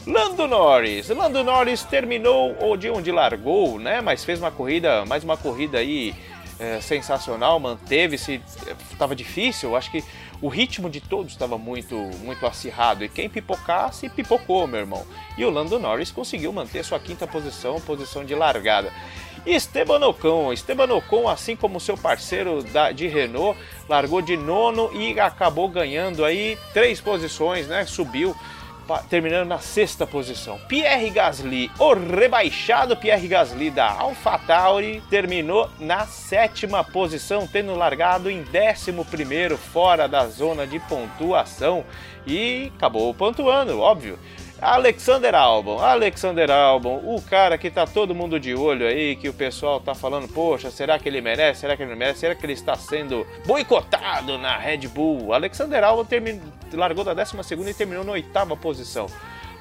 Lando 0.08 0.48
Norris. 0.48 1.10
Lando 1.10 1.44
Norris 1.44 1.84
terminou 1.84 2.78
de 2.78 2.90
onde 2.90 3.12
largou, 3.12 3.78
né? 3.78 4.00
Mas 4.00 4.24
fez 4.24 4.40
uma 4.40 4.50
corrida, 4.50 5.06
mais 5.06 5.22
uma 5.22 5.36
corrida 5.36 5.80
aí 5.80 6.16
é, 6.58 6.80
sensacional, 6.80 7.60
manteve-se, 7.60 8.42
estava 8.90 9.14
difícil, 9.14 9.76
acho 9.76 9.92
que 9.92 10.04
o 10.42 10.48
ritmo 10.48 10.90
de 10.90 11.02
todos 11.02 11.34
estava 11.34 11.58
muito, 11.58 11.96
muito 12.24 12.46
acirrado 12.46 13.04
e 13.04 13.10
quem 13.10 13.30
pipocasse, 13.30 14.08
pipocou, 14.10 14.66
meu 14.66 14.80
irmão. 14.80 15.06
E 15.38 15.44
o 15.44 15.50
Lando 15.50 15.78
Norris 15.78 16.10
conseguiu 16.10 16.54
manter 16.54 16.86
sua 16.86 17.00
quinta 17.00 17.28
posição, 17.28 17.82
posição 17.82 18.24
de 18.24 18.34
largada. 18.34 18.92
E 19.46 19.56
Esteban 19.56 20.06
Ocon, 20.08 20.54
Esteban 20.54 20.94
Ocon, 20.94 21.28
assim 21.28 21.56
como 21.56 21.80
seu 21.80 21.98
parceiro 21.98 22.64
da, 22.64 22.92
de 22.92 23.08
Renault, 23.08 23.60
largou 23.90 24.22
de 24.22 24.38
nono 24.38 24.90
e 24.94 25.20
acabou 25.20 25.68
ganhando 25.68 26.24
aí 26.24 26.58
três 26.74 27.02
posições, 27.02 27.68
né? 27.68 27.86
Subiu 27.86 28.36
terminando 29.10 29.48
na 29.48 29.60
sexta 29.60 30.08
posição. 30.08 30.60
Pierre 30.68 31.10
Gasly, 31.10 31.70
o 31.78 31.94
rebaixado 31.94 32.96
Pierre 32.96 33.28
Gasly 33.28 33.70
da 33.70 33.90
AlphaTauri, 33.90 35.02
terminou 35.10 35.70
na 35.80 36.06
sétima 36.06 36.84
posição, 36.84 37.48
tendo 37.48 37.76
largado 37.76 38.30
em 38.30 38.44
décimo 38.44 39.04
primeiro, 39.06 39.58
fora 39.58 40.08
da 40.08 40.28
zona 40.28 40.66
de 40.66 40.80
pontuação 40.80 41.84
e 42.26 42.72
acabou 42.76 43.14
pontuando, 43.14 43.80
óbvio. 43.80 44.18
Alexander 44.60 45.36
Albon, 45.36 45.78
Alexander 45.80 46.50
Albon, 46.50 47.02
o 47.04 47.22
cara 47.22 47.60
que 47.60 47.70
tá 47.70 47.86
todo 47.86 48.16
mundo 48.16 48.40
de 48.40 48.56
olho 48.56 48.88
aí, 48.88 49.16
que 49.16 49.30
o 49.30 49.34
pessoal 49.34 49.80
tá 49.80 49.94
falando, 49.94 50.28
poxa, 50.28 50.72
será 50.72 50.98
que 50.98 51.08
ele 51.08 51.22
merece? 51.22 51.62
Será 51.62 51.78
que 51.78 51.84
ele 51.84 51.92
não 51.92 51.98
merece? 51.98 52.22
Será 52.22 52.34
que 52.34 52.44
ele 52.44 52.54
está 52.54 52.76
sendo 52.76 53.26
boicotado 53.46 54.38
na 54.40 54.58
Red 54.58 54.88
Bull? 54.88 55.32
Alexander 55.32 55.84
Albon 55.84 56.06
terminou, 56.06 56.42
largou 56.74 57.04
da 57.04 57.14
12 57.14 57.36
e 57.70 57.74
terminou 57.74 58.04
na 58.04 58.14
oitava 58.14 58.58
posição. 58.58 59.06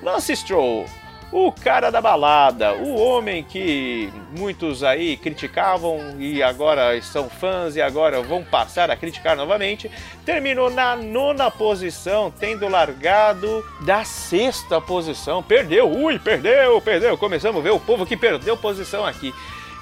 Lance 0.02 0.34
Stroll, 0.34 0.86
o 1.32 1.50
cara 1.50 1.90
da 1.90 2.00
balada, 2.00 2.74
o 2.74 2.94
homem 2.94 3.42
que 3.42 4.12
muitos 4.38 4.84
aí 4.84 5.16
criticavam 5.16 6.16
e 6.18 6.42
agora 6.42 7.00
são 7.02 7.28
fãs 7.28 7.74
e 7.76 7.82
agora 7.82 8.22
vão 8.22 8.44
passar 8.44 8.90
a 8.90 8.96
criticar 8.96 9.36
novamente, 9.36 9.90
terminou 10.24 10.70
na 10.70 10.94
nona 10.94 11.50
posição, 11.50 12.32
tendo 12.38 12.68
largado 12.68 13.64
da 13.80 14.04
sexta 14.04 14.80
posição. 14.80 15.42
Perdeu, 15.42 15.90
ui, 15.90 16.18
perdeu, 16.18 16.80
perdeu. 16.80 17.18
Começamos 17.18 17.60
a 17.60 17.62
ver 17.62 17.70
o 17.70 17.80
povo 17.80 18.06
que 18.06 18.16
perdeu 18.16 18.56
posição 18.56 19.04
aqui. 19.04 19.34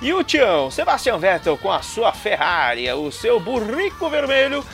E 0.02 0.12
o 0.12 0.24
Tião, 0.24 0.70
Sebastian 0.70 1.18
Vettel 1.18 1.56
com 1.56 1.70
a 1.70 1.80
sua 1.80 2.12
Ferrari, 2.12 2.90
o 2.92 3.10
seu 3.12 3.38
burrico 3.38 4.08
vermelho, 4.10 4.64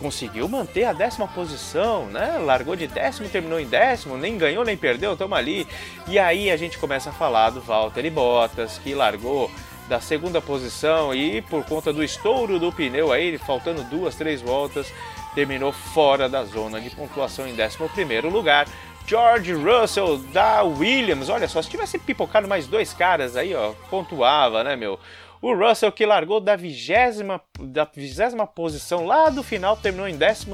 conseguiu 0.00 0.48
manter 0.48 0.84
a 0.84 0.92
décima 0.92 1.28
posição, 1.28 2.06
né? 2.06 2.38
Largou 2.38 2.74
de 2.74 2.86
décimo, 2.86 3.28
terminou 3.28 3.60
em 3.60 3.66
décimo, 3.66 4.16
nem 4.16 4.38
ganhou 4.38 4.64
nem 4.64 4.76
perdeu, 4.76 5.12
estamos 5.12 5.36
ali. 5.36 5.68
E 6.08 6.18
aí 6.18 6.50
a 6.50 6.56
gente 6.56 6.78
começa 6.78 7.10
a 7.10 7.12
falar 7.12 7.50
do 7.50 7.60
Valtteri 7.60 8.08
Bottas, 8.08 8.78
que 8.78 8.94
largou 8.94 9.50
da 9.88 10.00
segunda 10.00 10.40
posição 10.40 11.14
e 11.14 11.42
por 11.42 11.64
conta 11.64 11.92
do 11.92 12.02
estouro 12.02 12.58
do 12.58 12.72
pneu 12.72 13.12
aí, 13.12 13.36
faltando 13.38 13.82
duas, 13.84 14.14
três 14.14 14.40
voltas, 14.40 14.90
terminou 15.34 15.72
fora 15.72 16.28
da 16.28 16.44
zona 16.44 16.80
de 16.80 16.90
pontuação 16.90 17.46
em 17.46 17.52
11 17.52 17.76
primeiro 17.92 18.30
lugar. 18.30 18.66
George 19.06 19.52
Russell 19.52 20.18
da 20.32 20.62
Williams, 20.62 21.28
olha 21.28 21.48
só, 21.48 21.60
se 21.60 21.68
tivesse 21.68 21.98
pipocado 21.98 22.46
mais 22.46 22.68
dois 22.68 22.94
caras 22.94 23.36
aí, 23.36 23.54
ó, 23.54 23.72
pontuava, 23.90 24.62
né, 24.62 24.76
meu? 24.76 24.98
O 25.42 25.54
Russell, 25.54 25.90
que 25.90 26.04
largou 26.04 26.38
da 26.40 26.54
vigésima, 26.54 27.40
da 27.58 27.84
vigésima 27.84 28.46
posição 28.46 29.06
lá 29.06 29.30
do 29.30 29.42
final, 29.42 29.76
terminou 29.76 30.06
em 30.06 30.16
12 30.16 30.44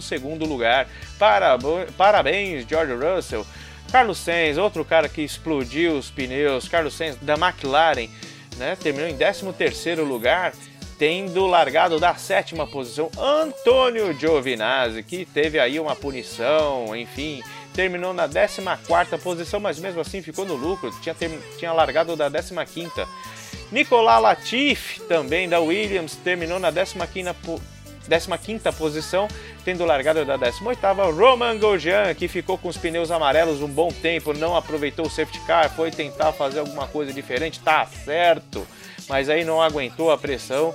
lugar. 0.47 0.87
Parabéns, 1.97 2.65
George 2.69 2.93
Russell. 2.93 3.45
Carlos 3.91 4.19
Sainz, 4.19 4.59
outro 4.59 4.85
cara 4.85 5.09
que 5.09 5.23
explodiu 5.23 5.97
os 5.97 6.11
pneus. 6.11 6.69
Carlos 6.69 6.95
Sainz 6.95 7.17
da 7.17 7.35
McLaren, 7.35 8.09
né, 8.57 8.77
terminou 8.77 9.09
em 9.09 9.17
13 9.17 9.97
lugar 10.03 10.53
tendo 10.99 11.47
largado 11.47 11.99
da 12.01 12.15
sétima 12.15 12.67
posição 12.67 13.11
Antônio 13.19 14.13
Giovinazzi, 14.19 15.03
que 15.03 15.27
teve 15.27 15.59
aí 15.59 15.79
uma 15.79 15.95
punição, 15.95 16.97
enfim, 16.97 17.43
terminou 17.75 18.15
na 18.15 18.27
14 18.27 19.19
posição, 19.23 19.61
mas 19.61 19.79
mesmo 19.79 20.01
assim 20.01 20.23
ficou 20.23 20.47
no 20.47 20.55
lucro, 20.55 20.91
tinha, 21.03 21.15
tinha 21.59 21.73
largado 21.73 22.17
da 22.17 22.31
15 22.31 22.55
quinta. 22.67 23.07
Nicolas 23.71 24.23
Latifi, 24.23 25.01
também 25.03 25.49
da 25.49 25.61
Williams, 25.61 26.17
terminou 26.17 26.59
na 26.59 26.73
15ª, 26.73 27.35
15 28.39 28.73
posição, 28.79 29.27
tendo 29.65 29.85
largado 29.85 30.25
da 30.25 30.39
18ª. 30.39 31.13
Roman 31.13 31.59
Grosjean, 31.59 32.15
que 32.15 32.29
ficou 32.29 32.57
com 32.57 32.69
os 32.69 32.77
pneus 32.77 33.11
amarelos 33.11 33.61
um 33.61 33.69
bom 33.69 33.89
tempo, 33.89 34.33
não 34.33 34.57
aproveitou 34.57 35.07
o 35.07 35.11
safety 35.11 35.41
car, 35.47 35.69
foi 35.75 35.91
tentar 35.91 36.33
fazer 36.33 36.61
alguma 36.61 36.87
coisa 36.87 37.13
diferente, 37.13 37.59
tá 37.59 37.85
certo, 37.87 38.67
mas 39.09 39.29
aí 39.29 39.45
não 39.45 39.61
aguentou 39.61 40.13
a 40.13 40.19
pressão 40.19 40.73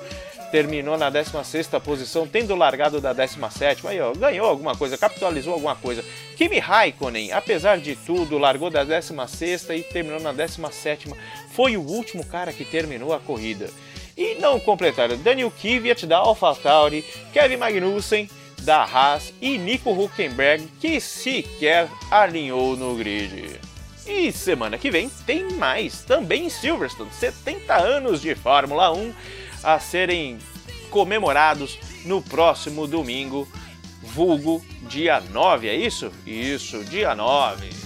terminou 0.52 0.98
na 0.98 1.10
16 1.10 1.68
posição, 1.84 2.28
tendo 2.28 2.56
largado 2.56 3.00
da 3.00 3.14
17 3.14 3.88
aí 3.88 4.02
ó, 4.02 4.12
ganhou 4.14 4.48
alguma 4.48 4.76
coisa, 4.76 4.98
capitalizou 4.98 5.54
alguma 5.54 5.76
coisa. 5.76 6.04
Kimi 6.36 6.60
Raikkonen, 6.60 7.32
apesar 7.32 7.80
de 7.80 7.96
tudo, 7.96 8.38
largou 8.38 8.70
da 8.70 8.84
16 8.84 9.70
e 9.70 9.84
terminou 9.84 10.20
na 10.20 10.34
17 10.34 11.10
foi 11.52 11.78
o 11.78 11.82
último 11.82 12.26
cara 12.26 12.52
que 12.52 12.66
terminou 12.66 13.14
a 13.14 13.20
corrida. 13.20 13.70
E 14.18 14.36
não 14.36 14.60
completaram 14.60 15.18
Daniel 15.18 15.52
Kvyat 15.52 16.06
da 16.06 16.18
AlphaTauri, 16.18 17.04
Kevin 17.34 17.58
Magnussen 17.58 18.30
da 18.62 18.84
Haas 18.84 19.34
e 19.42 19.58
Nico 19.58 19.92
Huckenberg, 19.92 20.68
que 20.80 21.00
sequer 21.00 21.88
alinhou 22.12 22.76
no 22.76 22.96
grid. 22.96 23.60
E 24.06 24.32
semana 24.32 24.78
que 24.78 24.92
vem 24.92 25.10
tem 25.26 25.52
mais, 25.54 26.02
também 26.02 26.46
em 26.46 26.50
Silverstone, 26.50 27.12
70 27.12 27.76
anos 27.76 28.22
de 28.22 28.36
Fórmula 28.36 28.92
1 28.92 29.14
a 29.64 29.80
serem 29.80 30.38
comemorados 30.90 31.80
no 32.06 32.22
próximo 32.22 32.88
domingo, 32.88 33.48
vulgo 34.02 34.64
dia 34.84 35.22
9, 35.22 35.68
é 35.68 35.76
isso? 35.76 36.12
Isso, 36.26 36.84
dia 36.84 37.16
9. 37.16 37.81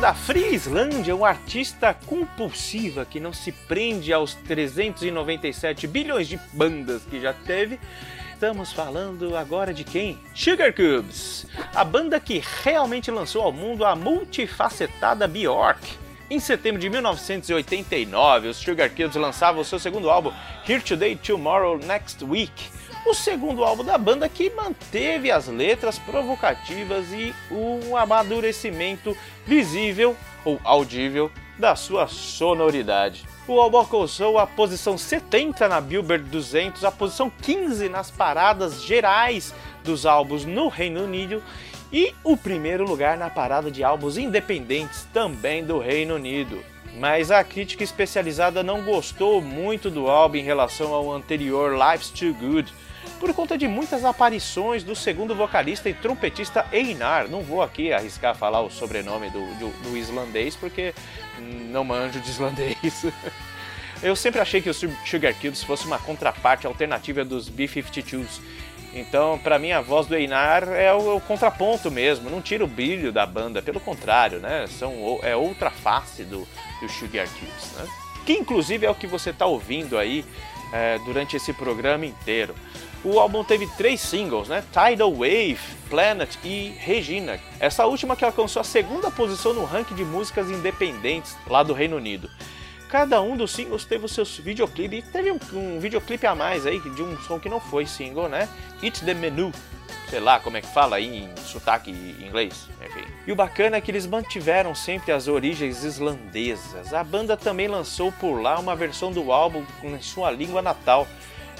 Da 0.00 0.12
Frislândia, 0.12 1.14
uma 1.14 1.28
artista 1.28 1.94
compulsiva 1.94 3.04
que 3.04 3.20
não 3.20 3.32
se 3.32 3.52
prende 3.52 4.12
aos 4.12 4.34
397 4.34 5.86
bilhões 5.86 6.26
de 6.26 6.40
bandas 6.52 7.04
que 7.04 7.20
já 7.20 7.32
teve. 7.32 7.78
Estamos 8.34 8.72
falando 8.72 9.36
agora 9.36 9.72
de 9.72 9.84
quem? 9.84 10.18
Sugar 10.34 10.72
Cubes, 10.74 11.46
a 11.72 11.84
banda 11.84 12.18
que 12.18 12.42
realmente 12.64 13.12
lançou 13.12 13.42
ao 13.42 13.52
mundo 13.52 13.84
a 13.84 13.94
multifacetada 13.94 15.28
Bjork. 15.28 15.86
Em 16.28 16.40
setembro 16.40 16.80
de 16.80 16.90
1989, 16.90 18.48
os 18.48 18.56
Sugar 18.56 18.90
Cubes 18.90 19.14
lançavam 19.14 19.60
o 19.62 19.64
seu 19.64 19.78
segundo 19.78 20.10
álbum, 20.10 20.32
Here 20.68 20.82
Today, 20.82 21.14
Tomorrow, 21.14 21.78
Next 21.78 22.24
Week 22.24 22.77
o 23.08 23.14
segundo 23.14 23.64
álbum 23.64 23.82
da 23.82 23.96
banda 23.96 24.28
que 24.28 24.50
manteve 24.50 25.30
as 25.30 25.48
letras 25.48 25.98
provocativas 25.98 27.10
e 27.10 27.34
um 27.50 27.96
amadurecimento 27.96 29.16
visível 29.46 30.14
ou 30.44 30.60
audível 30.62 31.30
da 31.58 31.74
sua 31.74 32.06
sonoridade. 32.06 33.24
O 33.46 33.58
álbum 33.58 33.78
alcançou 33.78 34.38
a 34.38 34.46
posição 34.46 34.98
70 34.98 35.66
na 35.68 35.80
Billboard 35.80 36.28
200, 36.28 36.84
a 36.84 36.92
posição 36.92 37.30
15 37.30 37.88
nas 37.88 38.10
paradas 38.10 38.82
gerais 38.82 39.54
dos 39.82 40.04
álbuns 40.04 40.44
no 40.44 40.68
Reino 40.68 41.02
Unido 41.02 41.42
e 41.90 42.14
o 42.22 42.36
primeiro 42.36 42.86
lugar 42.86 43.16
na 43.16 43.30
parada 43.30 43.70
de 43.70 43.82
álbuns 43.82 44.18
independentes 44.18 45.08
também 45.14 45.64
do 45.64 45.78
Reino 45.78 46.16
Unido. 46.16 46.62
Mas 46.98 47.30
a 47.30 47.42
crítica 47.42 47.82
especializada 47.82 48.62
não 48.62 48.82
gostou 48.82 49.40
muito 49.40 49.88
do 49.88 50.08
álbum 50.08 50.36
em 50.36 50.42
relação 50.42 50.92
ao 50.92 51.10
anterior 51.10 51.72
Life's 51.72 52.10
Too 52.10 52.34
Good, 52.34 52.72
por 53.18 53.34
conta 53.34 53.58
de 53.58 53.68
muitas 53.68 54.04
aparições 54.04 54.82
do 54.82 54.94
segundo 54.94 55.34
vocalista 55.34 55.88
e 55.88 55.94
trompetista 55.94 56.66
Einar. 56.72 57.28
Não 57.28 57.42
vou 57.42 57.62
aqui 57.62 57.92
arriscar 57.92 58.34
falar 58.34 58.62
o 58.62 58.70
sobrenome 58.70 59.28
do, 59.30 59.44
do, 59.56 59.68
do 59.82 59.96
islandês 59.96 60.56
porque 60.56 60.94
não 61.70 61.84
manjo 61.84 62.20
de 62.20 62.30
islandês. 62.30 63.06
Eu 64.02 64.14
sempre 64.14 64.40
achei 64.40 64.62
que 64.62 64.70
o 64.70 64.74
Sugar 64.74 65.34
Cubes 65.34 65.62
fosse 65.62 65.84
uma 65.84 65.98
contraparte 65.98 66.66
alternativa 66.66 67.24
dos 67.24 67.48
B-52s. 67.48 68.40
Então, 68.94 69.38
para 69.38 69.58
mim, 69.58 69.72
a 69.72 69.80
voz 69.80 70.06
do 70.06 70.16
Einar 70.16 70.68
é 70.68 70.92
o, 70.94 71.16
o, 71.16 71.20
contraponto 71.20 71.90
mesmo, 71.90 72.30
não 72.30 72.40
tira 72.40 72.64
o 72.64 72.66
brilho 72.66 73.12
da 73.12 73.26
banda, 73.26 73.60
pelo 73.60 73.80
contrário, 73.80 74.38
né? 74.38 74.66
São, 74.68 75.18
é 75.22 75.36
outra 75.36 75.70
face 75.70 76.24
do, 76.24 76.46
do 76.80 76.88
Sugar 76.88 77.28
Cubes, 77.28 77.72
né? 77.76 77.86
Que 78.24 78.32
inclusive 78.32 78.86
é 78.86 78.90
o 78.90 78.94
que 78.94 79.06
você 79.06 79.30
está 79.30 79.46
ouvindo 79.46 79.98
aí 79.98 80.24
é, 80.72 80.98
durante 81.00 81.36
esse 81.36 81.52
programa 81.52 82.06
inteiro. 82.06 82.54
O 83.04 83.20
álbum 83.20 83.44
teve 83.44 83.66
três 83.76 84.00
singles, 84.00 84.48
né? 84.48 84.64
Tidal 84.72 85.12
Wave, 85.12 85.58
Planet 85.88 86.36
e 86.44 86.74
Regina. 86.78 87.38
Essa 87.60 87.86
última 87.86 88.16
que 88.16 88.24
alcançou 88.24 88.60
a 88.60 88.64
segunda 88.64 89.10
posição 89.10 89.54
no 89.54 89.64
ranking 89.64 89.94
de 89.94 90.04
músicas 90.04 90.50
independentes 90.50 91.36
lá 91.46 91.62
do 91.62 91.72
Reino 91.72 91.96
Unido. 91.96 92.28
Cada 92.88 93.20
um 93.20 93.36
dos 93.36 93.52
singles 93.52 93.84
teve 93.84 94.06
os 94.06 94.12
seus 94.12 94.38
videoclipes. 94.38 94.98
E 94.98 95.02
teve 95.12 95.30
um, 95.30 95.38
um 95.52 95.78
videoclipe 95.78 96.26
a 96.26 96.34
mais 96.34 96.66
aí 96.66 96.80
de 96.80 97.02
um 97.02 97.16
som 97.18 97.38
que 97.38 97.48
não 97.48 97.60
foi 97.60 97.86
single, 97.86 98.28
né? 98.28 98.48
It's 98.82 99.00
the 99.00 99.14
Menu. 99.14 99.52
Sei 100.08 100.20
lá 100.20 100.40
como 100.40 100.56
é 100.56 100.62
que 100.62 100.68
fala 100.68 100.96
aí 100.96 101.24
em 101.24 101.36
sotaque 101.42 101.90
inglês, 101.90 102.68
enfim. 102.84 103.04
E 103.26 103.32
o 103.32 103.36
bacana 103.36 103.76
é 103.76 103.80
que 103.80 103.90
eles 103.90 104.06
mantiveram 104.06 104.74
sempre 104.74 105.12
as 105.12 105.28
origens 105.28 105.84
islandesas. 105.84 106.94
A 106.94 107.04
banda 107.04 107.36
também 107.36 107.68
lançou 107.68 108.10
por 108.12 108.40
lá 108.40 108.58
uma 108.58 108.74
versão 108.74 109.12
do 109.12 109.30
álbum 109.30 109.64
em 109.82 110.00
sua 110.00 110.30
língua 110.30 110.62
natal, 110.62 111.06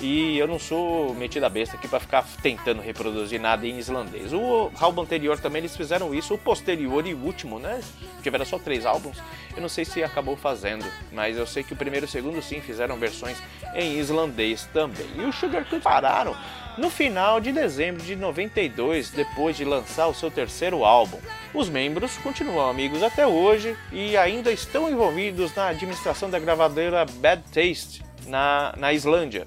e 0.00 0.38
eu 0.38 0.46
não 0.46 0.60
sou 0.60 1.12
metida 1.14 1.48
besta 1.48 1.76
aqui 1.76 1.88
para 1.88 1.98
ficar 1.98 2.24
tentando 2.40 2.80
reproduzir 2.80 3.40
nada 3.40 3.66
em 3.66 3.78
islandês. 3.78 4.32
O 4.32 4.70
álbum 4.78 5.02
anterior 5.02 5.38
também 5.40 5.60
eles 5.60 5.76
fizeram 5.76 6.14
isso, 6.14 6.34
o 6.34 6.38
posterior 6.38 7.04
e 7.04 7.14
o 7.14 7.18
último, 7.18 7.58
né? 7.58 7.80
Tiveram 8.22 8.44
só 8.44 8.58
três 8.58 8.86
álbuns. 8.86 9.18
Eu 9.56 9.60
não 9.60 9.68
sei 9.68 9.84
se 9.84 10.02
acabou 10.04 10.36
fazendo, 10.36 10.84
mas 11.10 11.36
eu 11.36 11.46
sei 11.46 11.64
que 11.64 11.72
o 11.72 11.76
primeiro 11.76 12.06
e 12.06 12.08
o 12.08 12.10
segundo 12.10 12.40
sim 12.40 12.60
fizeram 12.60 12.96
versões 12.96 13.38
em 13.74 13.98
islandês 13.98 14.68
também. 14.72 15.08
E 15.16 15.22
o 15.22 15.32
Sugar 15.32 15.64
Cube 15.64 15.82
pararam 15.82 16.36
no 16.78 16.88
final 16.88 17.40
de 17.40 17.50
dezembro 17.50 18.02
de 18.02 18.14
92, 18.14 19.10
depois 19.10 19.56
de 19.56 19.64
lançar 19.64 20.06
o 20.06 20.14
seu 20.14 20.30
terceiro 20.30 20.84
álbum. 20.84 21.18
Os 21.52 21.68
membros 21.68 22.16
continuam 22.18 22.70
amigos 22.70 23.02
até 23.02 23.26
hoje 23.26 23.76
e 23.92 24.16
ainda 24.16 24.52
estão 24.52 24.88
envolvidos 24.88 25.54
na 25.54 25.68
administração 25.68 26.30
da 26.30 26.38
gravadora 26.38 27.04
Bad 27.04 27.42
Taste 27.52 28.02
na, 28.26 28.72
na 28.76 28.92
Islândia. 28.92 29.46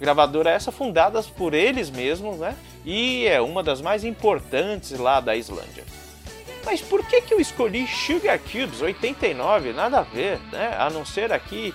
Gravadora 0.00 0.50
essa 0.50 0.72
fundada 0.72 1.22
por 1.22 1.54
eles 1.54 1.90
mesmos, 1.90 2.38
né? 2.38 2.56
E 2.84 3.26
é 3.26 3.40
uma 3.40 3.62
das 3.62 3.80
mais 3.80 4.04
importantes 4.04 4.98
lá 4.98 5.20
da 5.20 5.36
Islândia. 5.36 5.84
Mas 6.64 6.80
por 6.80 7.06
que, 7.06 7.20
que 7.20 7.32
eu 7.32 7.40
escolhi 7.40 7.86
Sugar 7.86 8.38
Cubes 8.38 8.80
89? 8.80 9.72
Nada 9.72 10.00
a 10.00 10.02
ver, 10.02 10.40
né? 10.50 10.74
A 10.78 10.90
não 10.90 11.04
ser 11.04 11.32
aqui 11.32 11.72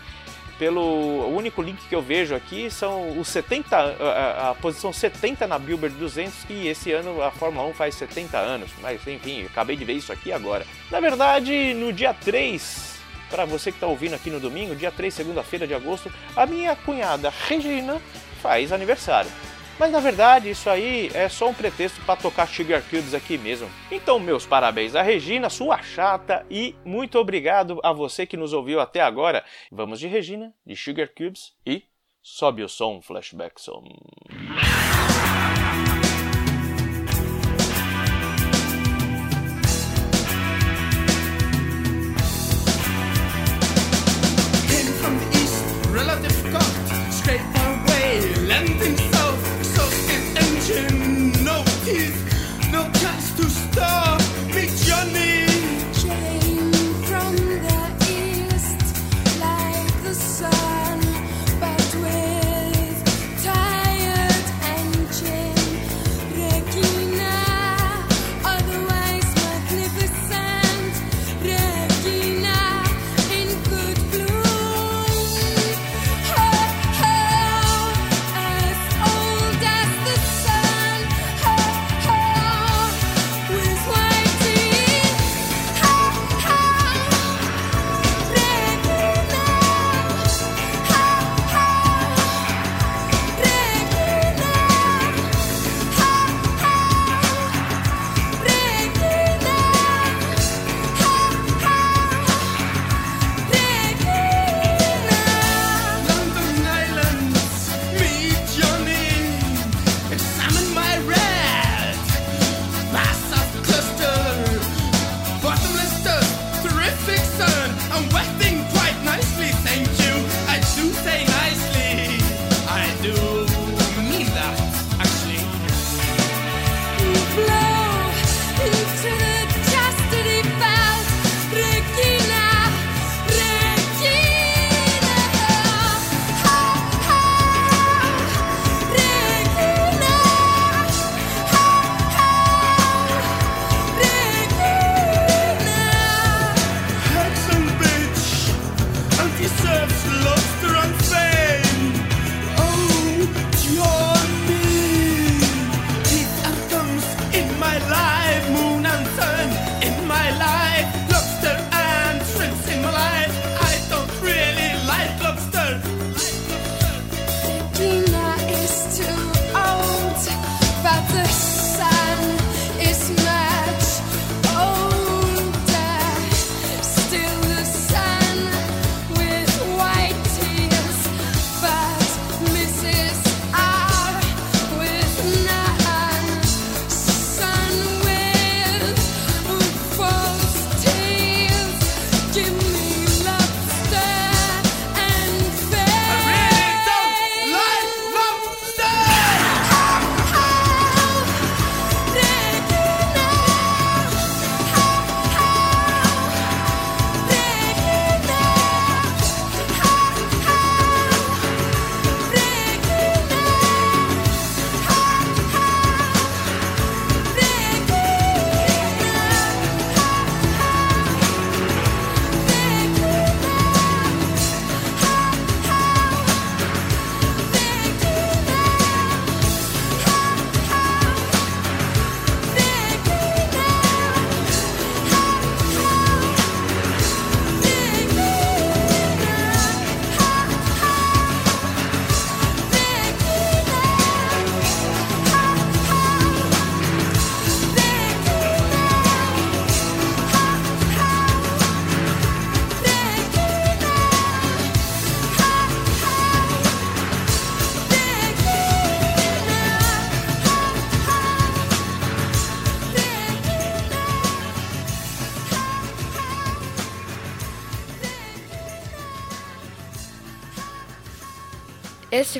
pelo 0.59 1.27
único 1.29 1.61
link 1.61 1.79
que 1.87 1.95
eu 1.95 2.01
vejo 2.01 2.35
aqui 2.35 2.69
são 2.69 3.17
os 3.17 3.29
70 3.29 3.77
a, 3.77 4.49
a, 4.49 4.55
posição 4.55 4.91
70 4.91 5.47
na 5.47 5.57
Billboard 5.57 5.95
200 5.97 6.43
que 6.43 6.67
esse 6.67 6.91
ano 6.91 7.23
a 7.23 7.31
Fórmula 7.31 7.65
1 7.69 7.73
faz 7.73 7.95
70 7.95 8.37
anos, 8.37 8.69
mas 8.81 9.07
enfim, 9.07 9.45
acabei 9.45 9.77
de 9.77 9.85
ver 9.85 9.93
isso 9.93 10.11
aqui 10.11 10.33
agora. 10.33 10.67
Na 10.91 10.99
verdade, 10.99 11.73
no 11.73 11.93
dia 11.93 12.13
3 12.13 12.99
para 13.29 13.45
você 13.45 13.71
que 13.71 13.77
está 13.77 13.87
ouvindo 13.87 14.15
aqui 14.15 14.29
no 14.29 14.39
domingo, 14.39 14.75
dia 14.75 14.91
3, 14.91 15.13
segunda-feira 15.13 15.67
de 15.67 15.73
agosto, 15.73 16.11
a 16.35 16.45
minha 16.45 16.75
cunhada 16.75 17.31
Regina 17.47 18.01
faz 18.41 18.71
aniversário. 18.71 19.29
Mas 19.79 19.93
na 19.93 20.01
verdade 20.01 20.49
isso 20.49 20.69
aí 20.69 21.09
é 21.13 21.29
só 21.29 21.47
um 21.47 21.53
pretexto 21.53 22.01
para 22.01 22.19
tocar 22.19 22.45
Sugar 22.47 22.83
Cubes 22.83 23.13
aqui 23.13 23.37
mesmo. 23.37 23.69
Então 23.89 24.19
meus 24.19 24.45
parabéns 24.45 24.93
a 24.93 25.01
Regina, 25.01 25.49
sua 25.49 25.81
chata, 25.81 26.45
e 26.49 26.75
muito 26.83 27.17
obrigado 27.17 27.79
a 27.81 27.93
você 27.93 28.25
que 28.25 28.35
nos 28.35 28.51
ouviu 28.51 28.81
até 28.81 28.99
agora. 28.99 29.41
Vamos 29.71 29.99
de 29.99 30.07
Regina, 30.07 30.53
de 30.65 30.75
Sugar 30.75 31.07
Cubes 31.07 31.53
e 31.65 31.83
sobe 32.21 32.61
o 32.61 32.67
som, 32.67 33.01
Flashback 33.01 33.61
Som. 33.61 33.85